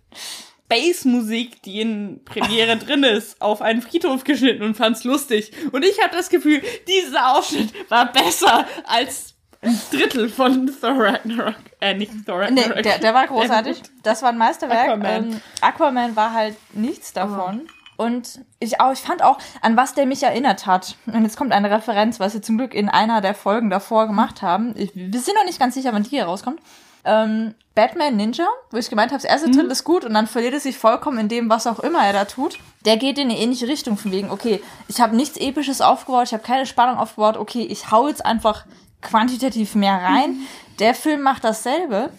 Bassmusik, 0.70 1.62
die 1.62 1.80
in 1.82 2.24
Premiere 2.24 2.76
drin 2.78 3.02
ist, 3.02 3.42
auf 3.42 3.60
einen 3.60 3.82
Friedhof 3.82 4.24
geschnitten 4.24 4.62
und 4.62 4.74
fand's 4.76 5.04
lustig. 5.04 5.52
Und 5.72 5.84
ich 5.84 6.00
habe 6.02 6.16
das 6.16 6.30
Gefühl, 6.30 6.62
dieser 6.88 7.36
Ausschnitt 7.36 7.72
war 7.90 8.10
besser 8.12 8.66
als 8.84 9.34
ein 9.60 9.78
Drittel 9.92 10.30
von 10.30 10.66
Thor 10.80 10.94
Ragnarok. 10.96 11.54
Äh, 11.82 11.94
nicht 11.94 12.12
Thor 12.24 12.48
Nee, 12.50 12.60
Ragnarok. 12.62 12.82
der, 12.82 12.98
der 12.98 13.12
war 13.12 13.26
großartig. 13.26 13.82
Das 14.02 14.22
war 14.22 14.30
ein 14.30 14.38
Meisterwerk. 14.38 14.88
Aquaman. 14.88 15.32
Ähm, 15.32 15.40
Aquaman 15.60 16.16
war 16.16 16.32
halt 16.32 16.56
nichts 16.72 17.12
davon. 17.12 17.66
Und 17.98 18.40
ich 18.60 18.80
auch, 18.80 18.92
ich 18.92 19.00
fand 19.00 19.22
auch, 19.22 19.36
an 19.60 19.76
was 19.76 19.92
der 19.92 20.06
mich 20.06 20.22
erinnert 20.22 20.64
hat. 20.64 20.96
Und 21.04 21.22
jetzt 21.24 21.36
kommt 21.36 21.52
eine 21.52 21.70
Referenz, 21.70 22.18
was 22.18 22.32
wir 22.32 22.40
zum 22.40 22.56
Glück 22.56 22.72
in 22.72 22.88
einer 22.88 23.20
der 23.20 23.34
Folgen 23.34 23.68
davor 23.68 24.06
gemacht 24.06 24.40
haben. 24.40 24.72
Ich, 24.78 24.92
wir 24.94 25.20
sind 25.20 25.34
noch 25.34 25.44
nicht 25.44 25.58
ganz 25.58 25.74
sicher, 25.74 25.92
wann 25.92 26.04
die 26.04 26.08
hier 26.10 26.24
rauskommt. 26.24 26.60
Ähm, 27.04 27.54
Batman 27.74 28.16
Ninja, 28.16 28.46
wo 28.70 28.76
ich 28.76 28.90
gemeint 28.90 29.10
habe, 29.12 29.22
das 29.22 29.30
erste 29.30 29.50
Drittel 29.50 29.70
ist 29.70 29.84
gut 29.84 30.04
und 30.04 30.12
dann 30.12 30.26
verliert 30.26 30.54
es 30.54 30.64
sich 30.64 30.76
vollkommen 30.76 31.18
in 31.18 31.28
dem, 31.28 31.48
was 31.48 31.66
auch 31.66 31.78
immer 31.78 32.04
er 32.04 32.12
da 32.12 32.24
tut. 32.24 32.58
Der 32.84 32.96
geht 32.96 33.18
in 33.18 33.30
eine 33.30 33.38
ähnliche 33.38 33.68
Richtung, 33.68 33.96
von 33.96 34.12
wegen, 34.12 34.30
okay, 34.30 34.60
ich 34.88 35.00
habe 35.00 35.16
nichts 35.16 35.38
Episches 35.38 35.80
aufgebaut, 35.80 36.26
ich 36.26 36.32
habe 36.32 36.42
keine 36.42 36.66
Spannung 36.66 36.98
aufgebaut, 36.98 37.36
okay, 37.36 37.62
ich 37.62 37.90
hau 37.90 38.08
jetzt 38.08 38.24
einfach 38.26 38.66
quantitativ 39.00 39.74
mehr 39.74 39.94
rein. 39.94 40.40
Der 40.78 40.94
Film 40.94 41.22
macht 41.22 41.44
dasselbe. 41.44 42.10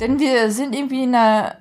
Denn 0.00 0.18
wir 0.18 0.50
sind 0.50 0.74
irgendwie 0.74 1.04
in 1.04 1.14
einer 1.14 1.56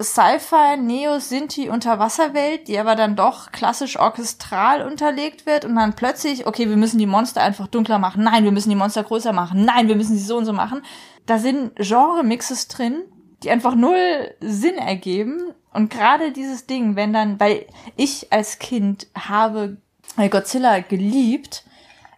Sci-Fi, 0.00 0.76
Neo-Sinti 0.78 1.70
Unterwasserwelt, 1.70 2.68
die 2.68 2.78
aber 2.78 2.96
dann 2.96 3.16
doch 3.16 3.50
klassisch 3.50 3.98
orchestral 3.98 4.82
unterlegt 4.82 5.46
wird 5.46 5.64
und 5.64 5.74
dann 5.76 5.94
plötzlich, 5.94 6.46
okay, 6.46 6.68
wir 6.68 6.76
müssen 6.76 6.98
die 6.98 7.06
Monster 7.06 7.42
einfach 7.42 7.66
dunkler 7.66 7.98
machen. 7.98 8.24
Nein, 8.24 8.44
wir 8.44 8.52
müssen 8.52 8.68
die 8.68 8.76
Monster 8.76 9.04
größer 9.04 9.32
machen. 9.32 9.64
Nein, 9.64 9.88
wir 9.88 9.96
müssen 9.96 10.16
sie 10.16 10.24
so 10.24 10.36
und 10.36 10.44
so 10.44 10.52
machen. 10.52 10.82
Da 11.26 11.38
sind 11.38 11.74
Genre-Mixes 11.76 12.68
drin, 12.68 13.02
die 13.42 13.50
einfach 13.50 13.74
null 13.74 14.34
Sinn 14.40 14.76
ergeben. 14.76 15.52
Und 15.72 15.90
gerade 15.90 16.32
dieses 16.32 16.66
Ding, 16.66 16.96
wenn 16.96 17.12
dann, 17.12 17.38
weil 17.38 17.66
ich 17.96 18.32
als 18.32 18.58
Kind 18.58 19.08
habe 19.16 19.76
äh, 20.16 20.28
Godzilla 20.28 20.80
geliebt, 20.80 21.64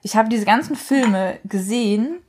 ich 0.02 0.16
habe 0.16 0.28
diese 0.28 0.44
ganzen 0.44 0.76
Filme 0.76 1.38
gesehen. 1.44 2.20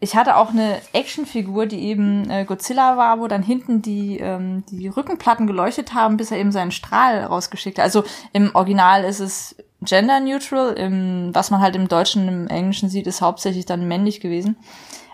Ich 0.00 0.16
hatte 0.16 0.36
auch 0.36 0.50
eine 0.50 0.80
Actionfigur, 0.92 1.66
die 1.66 1.80
eben 1.80 2.28
äh, 2.30 2.44
Godzilla 2.44 2.96
war, 2.96 3.20
wo 3.20 3.28
dann 3.28 3.42
hinten 3.42 3.82
die, 3.82 4.18
ähm, 4.18 4.64
die 4.70 4.88
Rückenplatten 4.88 5.46
geleuchtet 5.46 5.94
haben, 5.94 6.16
bis 6.16 6.30
er 6.30 6.38
eben 6.38 6.52
seinen 6.52 6.70
Strahl 6.70 7.24
rausgeschickt 7.24 7.78
hat. 7.78 7.84
Also 7.84 8.04
im 8.32 8.54
Original 8.54 9.04
ist 9.04 9.20
es 9.20 9.56
gender 9.80 10.20
neutral, 10.20 10.74
im, 10.74 11.30
was 11.32 11.50
man 11.50 11.60
halt 11.60 11.76
im 11.76 11.88
Deutschen, 11.88 12.28
im 12.28 12.46
Englischen 12.48 12.88
sieht, 12.88 13.06
ist 13.06 13.20
hauptsächlich 13.20 13.66
dann 13.66 13.86
männlich 13.86 14.20
gewesen. 14.20 14.56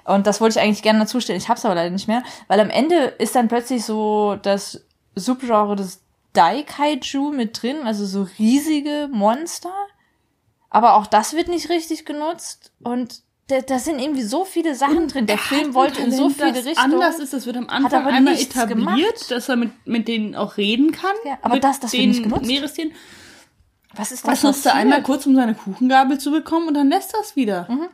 Und 0.05 0.27
das 0.27 0.41
wollte 0.41 0.59
ich 0.59 0.65
eigentlich 0.65 0.83
gerne 0.83 0.99
dazustellen. 1.01 1.39
Ich 1.41 1.49
hab's 1.49 1.65
aber 1.65 1.75
leider 1.75 1.91
nicht 1.91 2.09
mehr, 2.09 2.23
weil 2.49 2.61
am 2.61 2.71
Ende 2.71 2.97
ist 3.19 3.35
dann 3.35 3.49
plötzlich 3.49 3.85
so 3.85 4.37
das 4.43 4.85
Subgenre 5.15 5.77
des 5.77 6.01
Daikaiju 6.35 7.31
mit 7.31 7.63
drin, 7.63 7.79
also 7.85 8.05
so 8.05 8.27
riesige 8.39 9.09
Monster. 9.11 9.73
Aber 10.71 10.95
auch 10.95 11.07
das 11.07 11.35
wird 11.35 11.49
nicht 11.49 11.69
richtig 11.71 12.05
genutzt 12.05 12.73
und 12.83 13.23
da, 13.47 13.61
da 13.61 13.79
sind 13.79 13.99
irgendwie 14.01 14.23
so 14.23 14.45
viele 14.45 14.75
Sachen 14.75 15.07
drin. 15.09 15.27
Der 15.27 15.37
Er 15.37 15.43
Film 15.43 15.75
wollte 15.75 16.01
in 16.01 16.11
so 16.11 16.31
viele 16.31 16.53
das 16.53 16.65
Richtungen. 16.65 16.95
Anders 16.95 17.19
ist, 17.19 17.33
das 17.33 17.45
wird 17.47 17.57
am 17.59 17.69
Anfang 17.69 18.03
aber 18.07 18.13
einmal 18.13 18.35
etabliert, 18.35 18.69
gemacht. 18.69 19.31
dass 19.31 19.49
er 19.51 19.57
mit, 19.57 19.71
mit 19.87 20.09
denen 20.09 20.35
auch 20.35 20.57
reden 20.57 20.93
kann. 20.93 21.15
Ja, 21.25 21.39
aber 21.43 21.61
das- 21.61 21.79
das 21.79 21.93
wird 21.93 22.07
nicht 22.07 22.23
genutzt. 22.23 22.47
Meerestieren. 22.47 22.93
Was 23.95 24.11
ist 24.13 24.25
da 24.27 24.31
Das 24.31 24.43
nutzt 24.43 24.67
er 24.67 24.75
einmal 24.75 25.03
kurz, 25.03 25.27
um 25.27 25.37
seine 25.37 25.55
Kuchengabel 25.55 26.19
zu 26.19 26.31
bekommen 26.33 26.69
und 26.69 26.75
dann 26.75 26.89
lässt 26.89 27.15
es 27.23 27.37
wieder. 27.37 27.69
Mhm. 27.71 27.89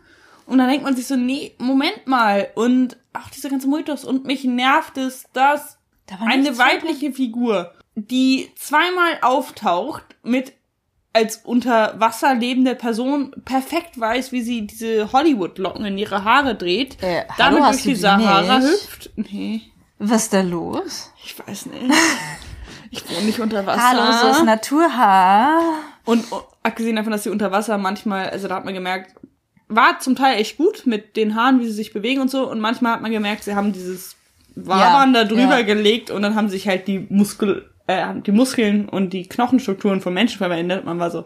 Und 0.50 0.58
dann 0.58 0.68
denkt 0.68 0.84
man 0.84 0.96
sich 0.96 1.06
so, 1.06 1.16
nee, 1.16 1.54
Moment 1.58 2.06
mal. 2.06 2.48
Und 2.54 2.96
auch 3.12 3.28
dieser 3.30 3.48
ganze 3.50 3.68
Mythos. 3.68 4.04
Und 4.04 4.24
mich 4.26 4.44
nervt 4.44 4.98
es, 4.98 5.24
dass 5.32 5.78
Da 6.06 6.16
eine 6.26 6.58
weibliche 6.58 7.12
Figur, 7.12 7.72
die 7.94 8.50
zweimal 8.56 9.18
auftaucht, 9.22 10.04
mit 10.22 10.52
als 11.12 11.38
unter 11.44 11.98
Wasser 11.98 12.34
lebende 12.34 12.74
Person 12.74 13.32
perfekt 13.44 13.98
weiß, 13.98 14.30
wie 14.32 14.42
sie 14.42 14.66
diese 14.66 15.12
Hollywood-Locken 15.12 15.84
in 15.84 15.98
ihre 15.98 16.22
Haare 16.24 16.54
dreht, 16.54 17.02
Äh, 17.02 17.24
hallo, 17.28 17.34
damit 17.38 17.62
hast 17.62 17.74
durch 17.76 17.82
du 17.82 17.88
die 17.90 17.96
Sahara 17.96 18.58
nicht? 18.60 18.70
hüpft. 18.70 19.10
Nee, 19.16 19.60
Was 19.98 20.22
ist 20.24 20.32
da 20.32 20.40
los? 20.42 21.12
ich 21.24 21.36
weiß 21.38 21.66
nicht. 21.66 21.82
Ich 22.92 23.08
wohne 23.08 23.24
nicht 23.26 23.38
unter 23.38 23.64
Wasser. 23.66 23.88
Hallo, 23.88 24.12
so 24.20 24.38
ist 24.40 24.44
Naturhaar. 24.44 25.60
Und 26.04 26.24
abgesehen 26.64 26.96
davon, 26.96 27.12
dass 27.12 27.22
sie 27.22 27.30
unter 27.30 27.52
Wasser 27.52 27.78
manchmal, 27.78 28.30
also 28.30 28.48
da 28.48 28.56
hat 28.56 28.64
man 28.64 28.74
gemerkt, 28.74 29.14
war 29.70 29.98
zum 30.00 30.16
Teil 30.16 30.38
echt 30.38 30.58
gut 30.58 30.84
mit 30.86 31.16
den 31.16 31.34
Haaren, 31.34 31.60
wie 31.60 31.66
sie 31.66 31.72
sich 31.72 31.92
bewegen 31.92 32.20
und 32.20 32.30
so. 32.30 32.50
Und 32.50 32.60
manchmal 32.60 32.92
hat 32.94 33.00
man 33.02 33.10
gemerkt, 33.12 33.44
sie 33.44 33.54
haben 33.54 33.72
dieses 33.72 34.16
Wabern 34.56 35.14
Ja, 35.14 35.22
da 35.22 35.28
drüber 35.28 35.58
ja. 35.58 35.62
gelegt 35.62 36.10
und 36.10 36.22
dann 36.22 36.34
haben 36.34 36.48
sich 36.48 36.68
halt 36.68 36.86
die 36.88 37.06
Muskel, 37.08 37.70
äh, 37.86 38.06
die 38.26 38.32
Muskeln 38.32 38.88
und 38.88 39.12
die 39.12 39.28
Knochenstrukturen 39.28 40.00
von 40.00 40.12
Menschen 40.12 40.38
verwendet. 40.38 40.84
Man 40.84 40.98
war 40.98 41.10
so, 41.10 41.20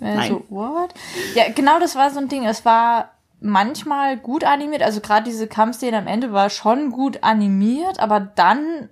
Äh, 0.00 0.16
Nein. 0.16 0.28
so, 0.30 0.44
what? 0.48 0.94
Ja, 1.34 1.44
genau 1.54 1.78
das 1.78 1.94
war 1.94 2.10
so 2.10 2.18
ein 2.18 2.28
Ding. 2.28 2.44
Es 2.46 2.64
war 2.64 3.10
manchmal 3.40 4.16
gut 4.16 4.42
animiert. 4.44 4.82
Also 4.82 5.00
gerade 5.00 5.24
diese 5.24 5.46
Kampfszene 5.46 5.98
am 5.98 6.06
Ende 6.06 6.32
war 6.32 6.48
schon 6.48 6.90
gut 6.90 7.22
animiert, 7.22 8.00
aber 8.00 8.20
dann 8.20 8.88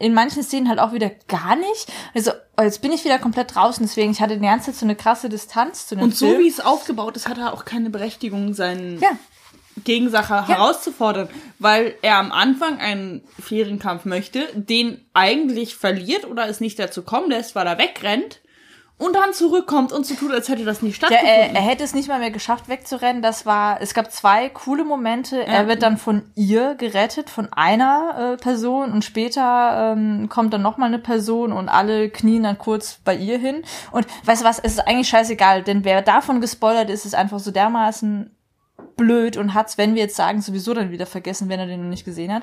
in 0.00 0.14
manchen 0.14 0.42
Szenen 0.42 0.68
halt 0.68 0.80
auch 0.80 0.92
wieder 0.92 1.10
gar 1.28 1.54
nicht. 1.54 1.86
Also 2.14 2.32
jetzt 2.60 2.82
bin 2.82 2.90
ich 2.90 3.04
wieder 3.04 3.18
komplett 3.18 3.54
draußen, 3.54 3.84
deswegen 3.84 4.10
ich 4.10 4.20
hatte 4.20 4.36
die 4.36 4.44
ganze 4.46 4.66
Zeit 4.66 4.76
so 4.76 4.86
eine 4.86 4.96
krasse 4.96 5.28
Distanz 5.28 5.86
zu 5.86 5.94
dem 5.94 6.04
Und 6.04 6.16
so 6.16 6.26
Film. 6.26 6.40
wie 6.40 6.48
es 6.48 6.58
aufgebaut 6.58 7.16
ist, 7.16 7.28
hat 7.28 7.38
er 7.38 7.52
auch 7.52 7.64
keine 7.64 7.90
Berechtigung, 7.90 8.54
seinen 8.54 8.98
ja, 9.00 9.10
Gegensacher 9.84 10.48
herauszufordern, 10.48 11.28
weil 11.58 11.94
er 12.02 12.16
am 12.16 12.32
Anfang 12.32 12.80
einen 12.80 13.22
fairen 13.38 13.78
Kampf 13.78 14.04
möchte, 14.04 14.48
den 14.54 15.04
eigentlich 15.14 15.76
verliert 15.76 16.26
oder 16.26 16.48
es 16.48 16.60
nicht 16.60 16.78
dazu 16.78 17.02
kommen 17.02 17.30
lässt, 17.30 17.54
weil 17.54 17.66
er 17.66 17.78
wegrennt 17.78 18.39
und 19.00 19.16
dann 19.16 19.32
zurückkommt 19.32 19.92
und 19.92 20.04
so 20.04 20.14
tut, 20.14 20.30
als 20.30 20.50
hätte 20.50 20.64
das 20.66 20.82
nie 20.82 20.90
der, 20.90 20.94
stattgefunden. 20.94 21.34
er, 21.34 21.54
er 21.54 21.62
hätte 21.62 21.82
es 21.82 21.94
nicht 21.94 22.08
mal 22.08 22.18
mehr 22.18 22.30
geschafft 22.30 22.68
wegzurennen. 22.68 23.22
Das 23.22 23.46
war, 23.46 23.80
es 23.80 23.94
gab 23.94 24.12
zwei 24.12 24.50
coole 24.50 24.84
Momente. 24.84 25.42
Er 25.46 25.66
wird 25.68 25.82
dann 25.82 25.96
von 25.96 26.22
ihr 26.34 26.74
gerettet, 26.74 27.30
von 27.30 27.50
einer 27.50 28.34
äh, 28.34 28.36
Person 28.36 28.92
und 28.92 29.02
später 29.02 29.94
ähm, 29.96 30.28
kommt 30.28 30.52
dann 30.52 30.60
nochmal 30.60 30.88
eine 30.88 30.98
Person 30.98 31.50
und 31.52 31.70
alle 31.70 32.10
knien 32.10 32.42
dann 32.42 32.58
kurz 32.58 33.00
bei 33.02 33.16
ihr 33.16 33.38
hin. 33.38 33.62
Und 33.90 34.06
weißt 34.26 34.42
du 34.42 34.44
was, 34.44 34.58
es 34.58 34.74
ist 34.74 34.86
eigentlich 34.86 35.08
scheißegal, 35.08 35.62
denn 35.62 35.82
wer 35.84 36.02
davon 36.02 36.42
gespoilert 36.42 36.90
ist, 36.90 37.06
ist 37.06 37.14
einfach 37.14 37.38
so 37.38 37.50
dermaßen 37.50 38.36
blöd 38.98 39.38
und 39.38 39.54
hat's, 39.54 39.78
wenn 39.78 39.94
wir 39.94 40.02
jetzt 40.02 40.16
sagen, 40.16 40.42
sowieso 40.42 40.74
dann 40.74 40.90
wieder 40.90 41.06
vergessen, 41.06 41.48
wenn 41.48 41.58
er 41.58 41.66
den 41.66 41.82
noch 41.82 41.88
nicht 41.88 42.04
gesehen 42.04 42.34
hat. 42.34 42.42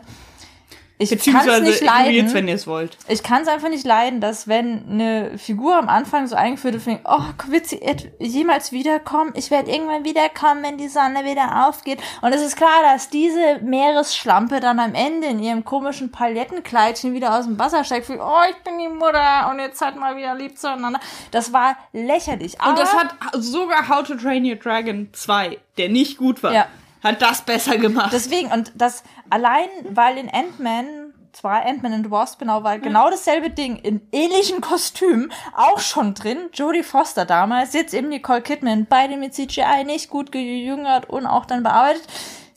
Ich 1.00 1.10
kann 1.10 1.18
es 1.20 1.26
Beziehungsweise 1.26 1.62
nicht 1.64 1.82
leiden. 1.82 2.34
wenn 2.34 2.48
ihr 2.48 2.56
es 2.56 2.66
wollt. 2.66 2.98
Ich 3.08 3.22
kann 3.22 3.44
es 3.44 3.48
einfach 3.48 3.70
nicht 3.70 3.86
leiden, 3.86 4.20
dass 4.20 4.48
wenn 4.48 4.84
eine 4.90 5.38
Figur 5.38 5.76
am 5.78 5.90
Anfang 5.90 6.26
so 6.26 6.36
eingeführt 6.36 6.74
wird, 6.74 6.86
denkt, 6.88 7.06
oh, 7.08 7.22
wird 7.52 7.68
sie 7.68 7.80
jemals 8.18 8.72
wiederkommen? 8.72 9.32
Ich 9.36 9.52
werde 9.52 9.70
irgendwann 9.70 10.06
wiederkommen, 10.06 10.64
wenn 10.64 10.78
die 10.80 10.88
Sonne 10.88 11.24
wieder 11.24 11.68
aufgeht. 11.68 12.00
Und 12.22 12.34
es 12.34 12.42
ist 12.42 12.56
klar, 12.56 12.82
dass 12.82 13.10
diese 13.10 13.60
Meeresschlampe 13.62 14.60
dann 14.60 14.80
am 14.80 14.96
Ende 14.96 15.28
in 15.28 15.40
ihrem 15.40 15.64
komischen 15.64 16.12
Palettenkleidchen 16.12 17.14
wieder 17.14 17.38
aus 17.38 17.46
dem 17.46 17.60
Wasser 17.60 17.84
steigt. 17.84 18.10
Wie, 18.10 18.14
oh, 18.14 18.42
ich 18.50 18.56
bin 18.64 18.80
die 18.80 18.88
Mutter 18.88 19.50
und 19.52 19.60
jetzt 19.60 19.78
seid 19.78 19.98
mal 19.98 20.18
wieder 20.18 20.34
lieb 20.34 20.58
zueinander. 20.58 21.00
Das 21.30 21.54
war 21.54 21.78
lächerlich. 21.94 22.60
Aber 22.60 22.72
Und 22.72 22.80
das 22.80 22.94
hat 22.96 23.14
sogar 23.36 23.88
How 23.88 24.02
to 24.08 24.16
Train 24.16 24.44
Your 24.46 24.56
Dragon 24.56 25.10
2, 25.14 25.60
der 25.78 25.90
nicht 25.90 26.18
gut 26.18 26.42
war, 26.42 26.54
Ja. 26.54 26.66
Hat 27.04 27.22
das 27.22 27.42
besser 27.42 27.78
gemacht. 27.78 28.12
Deswegen, 28.14 28.52
und 28.52 28.72
das 28.76 29.04
allein, 29.30 29.68
weil 29.90 30.18
in 30.18 30.30
Ant-Man, 30.30 31.14
zwar 31.34 31.66
Ant-Man 31.66 31.94
and 31.94 32.06
the 32.06 32.12
Wasp, 32.12 32.40
genau, 32.40 32.64
war 32.64 32.80
genau 32.80 33.10
dasselbe 33.10 33.50
Ding 33.50 33.78
in 33.78 34.02
ähnlichen 34.12 34.62
Kostümen 34.62 35.32
auch 35.56 35.80
schon 35.80 36.14
drin. 36.14 36.50
Jodie 36.54 36.84
Foster 36.84 37.26
damals, 37.26 37.74
jetzt 37.74 37.94
eben 37.94 38.10
Nicole 38.10 38.42
Kidman, 38.42 38.88
beide 38.90 39.18
mit 39.18 39.34
CGI 39.34 39.84
nicht 39.86 40.10
gut 40.10 40.32
gejüngert 40.32 41.10
und 41.10 41.28
auch 41.28 41.46
dann 41.46 41.64
bearbeitet. 41.64 42.04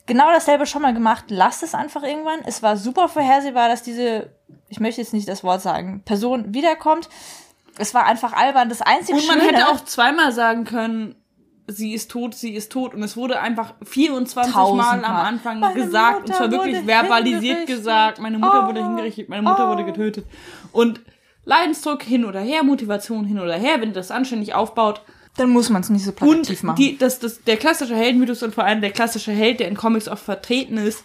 Genau 0.07 0.31
dasselbe 0.31 0.65
schon 0.65 0.81
mal 0.81 0.93
gemacht. 0.93 1.25
Lasst 1.29 1.63
es 1.63 1.75
einfach 1.75 2.03
irgendwann. 2.03 2.39
Es 2.45 2.63
war 2.63 2.75
super 2.75 3.07
vorhersehbar, 3.07 3.69
dass 3.69 3.83
diese, 3.83 4.31
ich 4.67 4.79
möchte 4.79 4.99
jetzt 4.99 5.13
nicht 5.13 5.27
das 5.27 5.43
Wort 5.43 5.61
sagen, 5.61 6.01
Person 6.03 6.53
wiederkommt. 6.53 7.07
Es 7.77 7.93
war 7.93 8.05
einfach 8.05 8.33
albern. 8.33 8.67
Das 8.67 8.81
einzige 8.81 9.19
und 9.19 9.27
man 9.27 9.39
Schöne, 9.39 9.57
hätte 9.57 9.69
auch 9.69 9.85
zweimal 9.85 10.31
sagen 10.31 10.65
können, 10.65 11.15
sie 11.71 11.93
ist 11.93 12.11
tot, 12.11 12.35
sie 12.35 12.53
ist 12.53 12.71
tot. 12.71 12.93
Und 12.93 13.03
es 13.03 13.15
wurde 13.17 13.39
einfach 13.39 13.73
24 13.83 14.35
Mal 14.35 14.61
am 14.61 14.67
Tausendmal. 14.79 15.25
Anfang 15.25 15.59
Meine 15.59 15.73
gesagt. 15.75 16.15
Und 16.17 16.21
Mutter 16.23 16.37
zwar 16.37 16.51
wirklich 16.51 16.75
wurde 16.77 16.85
verbalisiert 16.85 17.67
gesagt. 17.67 18.19
Meine 18.19 18.37
Mutter 18.37 18.67
wurde 18.67 18.81
Oh. 18.81 18.85
hingerichtet, 18.87 19.29
meine 19.29 19.41
Mutter 19.41 19.67
Oh. 19.67 19.71
wurde 19.71 19.85
getötet. 19.85 20.25
Und 20.71 21.01
Leidensdruck 21.45 22.03
hin 22.03 22.25
oder 22.25 22.39
her, 22.39 22.63
Motivation 22.63 23.25
hin 23.25 23.39
oder 23.39 23.55
her, 23.55 23.81
wenn 23.81 23.89
ihr 23.89 23.93
das 23.95 24.11
anständig 24.11 24.53
aufbaut. 24.53 25.01
Dann 25.37 25.49
muss 25.49 25.69
man 25.69 25.81
es 25.81 25.89
nicht 25.89 26.03
so 26.05 26.11
plakativ 26.11 26.59
Und 26.59 26.63
machen. 26.65 26.75
die, 26.77 26.97
das, 26.97 27.19
das, 27.19 27.41
der 27.43 27.57
klassische 27.57 27.95
Heldenmythos 27.95 28.43
und 28.43 28.53
vor 28.53 28.65
allem 28.65 28.81
der 28.81 28.91
klassische 28.91 29.31
Held, 29.31 29.59
der 29.61 29.69
in 29.69 29.75
Comics 29.77 30.07
oft 30.09 30.23
vertreten 30.23 30.77
ist, 30.77 31.03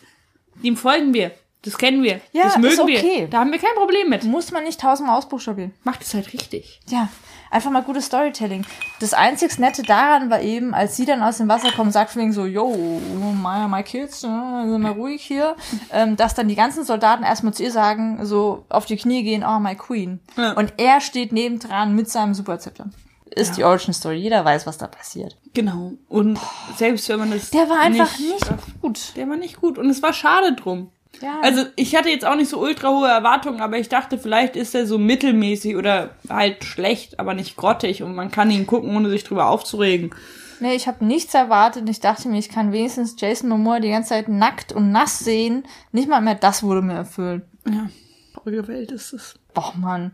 dem 0.63 0.77
folgen 0.77 1.15
wir. 1.15 1.31
Das 1.63 1.79
kennen 1.79 2.03
wir. 2.03 2.21
Ja, 2.33 2.45
das 2.45 2.59
mögen 2.59 2.73
ist 2.75 2.81
okay. 2.81 3.03
wir. 3.21 3.27
Da 3.29 3.39
haben 3.39 3.51
wir 3.51 3.59
kein 3.59 3.75
Problem 3.77 4.09
mit. 4.09 4.25
muss 4.25 4.53
man 4.53 4.65
nicht 4.65 4.81
tausendmal 4.81 5.17
ausbuchstabieren. 5.17 5.75
Macht 5.85 6.03
es 6.03 6.13
halt 6.15 6.33
richtig. 6.33 6.81
Ja, 6.89 7.09
einfach 7.51 7.71
mal 7.71 7.83
gutes 7.83 8.07
Storytelling. 8.07 8.65
Das 9.01 9.15
einzig 9.15 9.59
Nette 9.59 9.83
daran 9.83 10.31
war 10.31 10.41
eben, 10.41 10.75
als 10.75 10.97
sie 10.97 11.05
dann 11.05 11.23
aus 11.23 11.39
dem 11.39 11.49
Wasser 11.49 11.73
kommen, 11.73 11.93
sagt 11.93 12.11
von 12.11 12.23
wegen 12.23 12.33
so, 12.33 12.47
yo, 12.47 12.69
my, 12.71 13.69
my 13.69 13.83
kids, 13.83 14.25
äh, 14.25 14.29
sind 14.69 14.83
mal 14.83 14.93
ruhig 14.93 15.23
hier, 15.23 15.57
ähm, 15.93 16.17
dass 16.17 16.35
dann 16.35 16.49
die 16.49 16.55
ganzen 16.57 16.85
Soldaten 16.85 17.23
erstmal 17.23 17.55
zu 17.55 17.63
ihr 17.63 17.73
sagen, 17.73 18.25
so 18.25 18.65
auf 18.69 18.87
die 18.87 18.97
Knie 18.97 19.23
gehen, 19.23 19.45
oh, 19.47 19.59
my 19.59 19.75
queen. 19.75 20.21
Ja. 20.37 20.53
Und 20.53 20.75
er 20.77 21.01
steht 21.01 21.33
nebendran 21.33 21.95
mit 21.95 22.11
seinem 22.11 22.35
Superzepter. 22.35 22.87
Ist 23.31 23.57
die 23.57 23.65
Origin 23.65 23.93
Story. 23.93 24.17
Jeder 24.17 24.45
weiß, 24.45 24.67
was 24.67 24.79
da 24.79 24.87
passiert. 24.87 25.37
Genau. 25.53 25.93
Und 26.09 26.39
selbst 26.77 27.09
wenn 27.09 27.19
man 27.19 27.31
das. 27.33 27.51
Der 27.51 27.69
war 27.69 27.81
einfach 27.81 28.19
nicht, 28.19 28.47
gut. 28.81 29.13
Der 29.17 29.29
war 29.29 29.37
nicht 29.37 29.61
gut. 29.61 29.79
Und 29.79 29.91
es 29.91 30.01
war 30.01 30.13
schade 30.13 30.55
drum. 30.55 30.91
Ja. 31.21 31.41
Also 31.41 31.65
ich 31.77 31.97
hatte 31.97 32.09
jetzt 32.09 32.25
auch 32.25 32.37
nicht 32.37 32.51
so 32.51 32.59
ultra 32.59 32.89
hohe 32.91 33.09
Erwartungen, 33.09 33.61
aber 33.61 33.79
ich 33.79 33.89
dachte, 33.89 34.19
vielleicht 34.19 34.57
ist 34.57 34.75
er 34.75 34.87
so 34.87 34.99
mittelmäßig 34.99 35.77
oder 35.77 36.11
halt 36.29 36.65
schlecht, 36.65 37.19
aber 37.19 37.35
nicht 37.35 37.57
grottig 37.57 38.03
und 38.03 38.15
man 38.15 38.31
kann 38.31 38.51
ihn 38.51 38.67
gucken, 38.67 38.95
ohne 38.95 39.09
sich 39.09 39.25
drüber 39.25 39.49
aufzuregen. 39.49 40.15
Nee, 40.61 40.75
ich 40.75 40.87
habe 40.89 41.05
nichts 41.05 41.35
erwartet 41.35 41.83
und 41.83 41.91
ich 41.91 42.01
dachte 42.01 42.29
mir, 42.29 42.39
ich 42.39 42.49
kann 42.49 42.73
wenigstens 42.73 43.17
Jason 43.19 43.51
Momoa 43.51 43.81
die 43.81 43.91
ganze 43.91 44.11
Zeit 44.11 44.29
nackt 44.29 44.73
und 44.73 44.91
nass 44.91 45.19
sehen. 45.19 45.65
Nicht 45.93 46.09
mal 46.09 46.21
mehr 46.21 46.35
das 46.35 46.63
wurde 46.63 46.83
mir 46.83 46.95
erfüllt. 46.95 47.43
Ja, 47.69 47.89
traurige 48.33 48.67
Welt 48.69 48.91
ist 48.91 49.13
es. 49.13 49.35
Boah, 49.53 49.75
Mann. 49.77 50.13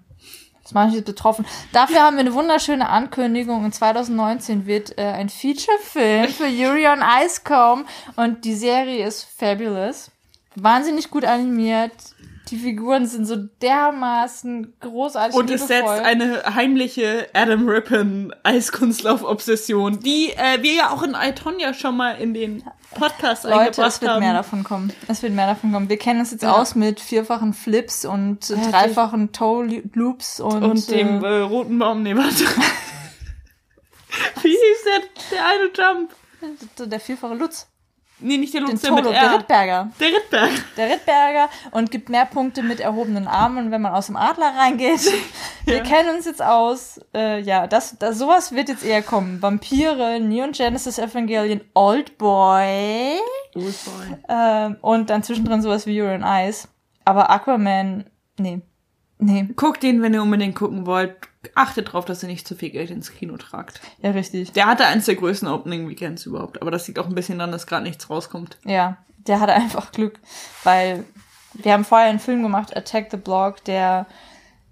Das 0.62 0.74
mache 0.74 0.88
ich 0.88 0.94
jetzt 0.94 1.06
betroffen. 1.06 1.44
Dafür 1.72 2.00
haben 2.02 2.16
wir 2.16 2.20
eine 2.20 2.34
wunderschöne 2.34 2.88
Ankündigung. 2.88 3.64
In 3.64 3.72
2019 3.72 4.66
wird 4.66 4.96
äh, 4.96 5.02
ein 5.02 5.28
Feature-Film 5.28 6.28
für 6.28 6.46
Yuri 6.46 6.86
on 6.86 7.02
Ice 7.24 7.42
kommen. 7.44 7.84
Und 8.14 8.44
die 8.44 8.54
Serie 8.54 9.06
ist 9.06 9.24
fabulous. 9.24 10.10
Wahnsinnig 10.54 11.10
gut 11.10 11.24
animiert. 11.24 11.92
Die 12.48 12.58
Figuren 12.58 13.06
sind 13.06 13.24
so 13.24 13.36
dermaßen 13.36 14.74
großartig 14.80 15.34
Und 15.38 15.48
es 15.50 15.60
setzt 15.68 15.70
liebevoll. 15.84 16.00
eine 16.00 16.42
heimliche 16.54 17.28
Adam 17.32 17.66
Rippon 17.68 18.34
Eiskunstlauf-Obsession, 18.42 20.00
die 20.00 20.30
äh, 20.32 20.60
wir 20.62 20.72
ja 20.74 20.90
auch 20.90 21.02
in 21.02 21.14
Altonia 21.14 21.72
schon 21.72 21.96
mal 21.96 22.12
in 22.20 22.34
den 22.34 22.62
Podcast 22.94 23.44
Leute, 23.44 23.56
eingebracht 23.58 23.88
es 23.88 24.00
wird 24.02 24.10
haben. 24.10 24.20
mehr 24.20 24.34
davon 24.34 24.64
kommen. 24.64 24.92
Es 25.08 25.22
wird 25.22 25.32
mehr 25.32 25.46
davon 25.46 25.72
kommen. 25.72 25.88
Wir 25.88 25.96
kennen 25.98 26.20
uns 26.20 26.30
jetzt 26.32 26.42
Ja. 26.42 26.52
aus 26.52 26.74
mit 26.74 27.00
vierfachen 27.00 27.54
Flips 27.54 28.04
und 28.04 28.50
äh, 28.50 28.56
dreifachen 28.70 29.32
Toe-Loops 29.32 30.40
und, 30.40 30.62
Und 30.62 30.90
dem 30.90 31.24
äh, 31.24 31.38
äh, 31.38 31.40
roten 31.42 31.78
Baum, 31.78 32.02
nee, 32.02 32.14
warte. 32.14 32.44
Wie 34.42 34.48
hieß 34.50 34.84
der, 34.84 35.00
der 35.38 35.46
eine 35.46 35.70
Jump? 35.74 36.10
äh, 36.42 36.86
der 36.86 37.00
vierfache 37.00 37.34
Lutz. 37.34 37.68
Nee, 38.22 38.38
nicht 38.38 38.54
der 38.54 38.60
Den 38.62 38.70
Lutz, 38.70 38.80
der 38.82 38.92
mit 38.92 39.04
Tolo, 39.04 39.12
der. 39.12 39.34
Rittberger. 39.38 39.90
Der 40.00 40.08
Rittberg. 40.08 40.50
der 40.76 40.90
Rittberger 40.90 41.48
und 41.72 41.90
gibt 41.90 42.08
mehr 42.08 42.24
Punkte 42.24 42.62
mit 42.62 42.80
erhobenen 42.80 43.26
Armen, 43.26 43.70
wenn 43.70 43.82
man 43.82 43.92
aus 43.92 44.06
dem 44.06 44.16
Adler 44.16 44.52
reingeht. 44.56 45.00
Wir 45.64 45.76
Ja. 45.78 45.82
kennen 45.82 46.16
uns 46.16 46.24
jetzt 46.24 46.42
aus. 46.42 47.00
Äh, 47.14 47.40
ja, 47.40 47.66
das, 47.66 47.98
das, 47.98 48.18
sowas 48.18 48.52
wird 48.52 48.68
jetzt 48.68 48.84
eher 48.84 49.02
kommen. 49.02 49.42
Vampire, 49.42 50.20
Neon 50.20 50.52
Genesis 50.52 50.98
Evangelion, 50.98 51.60
Old 51.74 52.16
Boy 52.18 53.18
ähm, 54.28 54.76
und 54.80 55.10
dann 55.10 55.22
zwischendrin 55.22 55.62
sowas 55.62 55.86
wie 55.86 55.98
in 55.98 56.22
Ice. 56.24 56.68
Aber 57.04 57.30
Aquaman, 57.30 58.04
nee. 58.38 58.60
Nee, 59.18 59.48
Guckt 59.56 59.82
den, 59.82 60.02
wenn 60.02 60.14
ihr 60.14 60.22
unbedingt 60.22 60.56
gucken 60.56 60.86
wollt. 60.86 61.16
Achtet 61.54 61.92
drauf, 61.92 62.04
dass 62.04 62.22
ihr 62.22 62.28
nicht 62.28 62.46
zu 62.46 62.54
viel 62.54 62.70
Geld 62.70 62.90
ins 62.90 63.12
Kino 63.12 63.36
tragt. 63.36 63.80
ja, 64.00 64.12
richtig. 64.12 64.52
Der 64.52 64.66
hatte 64.66 64.86
eins 64.86 65.06
der 65.06 65.16
größten 65.16 65.48
Opening-Weekends 65.48 66.26
überhaupt. 66.26 66.62
Aber 66.62 66.70
das 66.70 66.86
liegt 66.86 66.98
auch 66.98 67.06
ein 67.06 67.14
bisschen 67.14 67.38
daran, 67.38 67.52
dass 67.52 67.66
gerade 67.66 67.82
nichts 67.82 68.08
rauskommt. 68.08 68.58
Ja, 68.64 68.98
der 69.26 69.40
hatte 69.40 69.52
einfach 69.52 69.92
Glück, 69.92 70.18
weil 70.64 71.04
wir 71.54 71.72
haben 71.72 71.84
vorher 71.84 72.08
einen 72.08 72.20
Film 72.20 72.42
gemacht, 72.42 72.76
Attack 72.76 73.08
the 73.10 73.16
Block, 73.16 73.64
der 73.64 74.06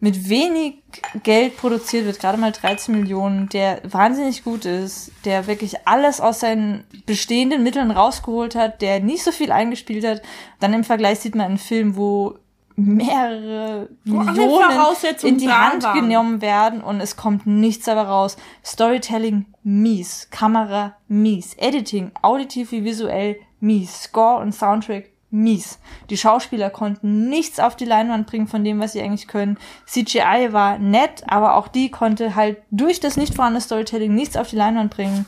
mit 0.01 0.31
wenig 0.31 0.83
Geld 1.23 1.59
produziert 1.59 2.07
wird, 2.07 2.21
gerade 2.21 2.39
mal 2.39 2.53
13 2.53 2.99
Millionen, 2.99 3.51
der 3.51 3.83
wahnsinnig 3.85 4.45
gut 4.45 4.65
ist, 4.65 5.13
der 5.27 5.47
wirklich 5.47 5.87
alles 5.87 6.23
aus 6.23 6.41
seinen 6.41 6.85
bestehenden 7.05 7.63
Mitteln 7.63 7.91
rausgeholt 7.91 8.55
hat, 8.55 8.81
der 8.81 9.01
nicht 9.01 9.23
so 9.23 9.31
viel 9.31 9.53
eingespielt 9.53 10.07
hat. 10.07 10.23
Dann 10.59 10.73
im 10.73 10.85
Vergleich 10.85 11.21
sieht 11.21 11.35
man 11.35 11.47
einen 11.47 11.59
Film, 11.59 11.97
wo 11.97 12.39
mehrere 12.87 13.89
Millionen 14.05 14.73
Voraussetzungen 14.73 15.35
in 15.35 15.39
die 15.39 15.51
Hand 15.51 15.83
waren. 15.83 16.01
genommen 16.01 16.43
werden 16.43 16.81
und 16.81 17.01
es 17.01 17.17
kommt 17.17 17.47
nichts 17.47 17.87
dabei 17.87 18.03
raus. 18.03 18.37
Storytelling 18.65 19.47
mies, 19.63 20.29
Kamera 20.31 20.97
mies, 21.09 21.55
Editing 21.55 22.13
auditiv 22.23 22.73
wie 22.73 22.85
visuell 22.85 23.37
mies, 23.61 24.05
Score 24.05 24.41
und 24.41 24.53
Soundtrack 24.53 25.11
mies. 25.31 25.79
Die 26.11 26.17
Schauspieler 26.17 26.71
konnten 26.71 27.29
nichts 27.29 27.61
auf 27.61 27.77
die 27.77 27.85
Leinwand 27.85 28.27
bringen 28.27 28.49
von 28.49 28.65
dem, 28.65 28.81
was 28.81 28.93
sie 28.93 29.01
eigentlich 29.01 29.29
können. 29.29 29.59
CGI 29.87 30.49
war 30.51 30.79
nett, 30.79 31.23
aber 31.27 31.55
auch 31.55 31.69
die 31.69 31.91
konnte 31.91 32.35
halt 32.35 32.59
durch 32.71 33.01
das 33.01 33.17
nicht 33.17 33.35
vorhandene 33.35 33.61
Storytelling 33.61 34.15
nichts 34.15 34.37
auf 34.37 34.49
die 34.49 34.57
Leinwand 34.57 34.95
bringen. 34.95 35.27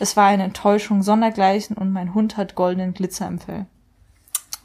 Es 0.00 0.16
war 0.16 0.26
eine 0.26 0.42
Enttäuschung 0.44 1.02
sondergleichen 1.02 1.76
und 1.76 1.92
mein 1.92 2.12
Hund 2.12 2.36
hat 2.36 2.56
goldenen 2.56 2.92
Glitzer 2.92 3.28
im 3.28 3.38
Fell. 3.38 3.66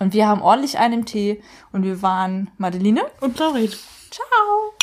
Und 0.01 0.15
wir 0.15 0.27
haben 0.27 0.41
ordentlich 0.41 0.79
einen 0.79 1.01
im 1.01 1.05
Tee 1.05 1.43
und 1.71 1.83
wir 1.83 2.01
waren 2.01 2.49
Madeline. 2.57 3.03
Und 3.19 3.37
Laurit. 3.37 3.77
Ciao! 4.09 4.80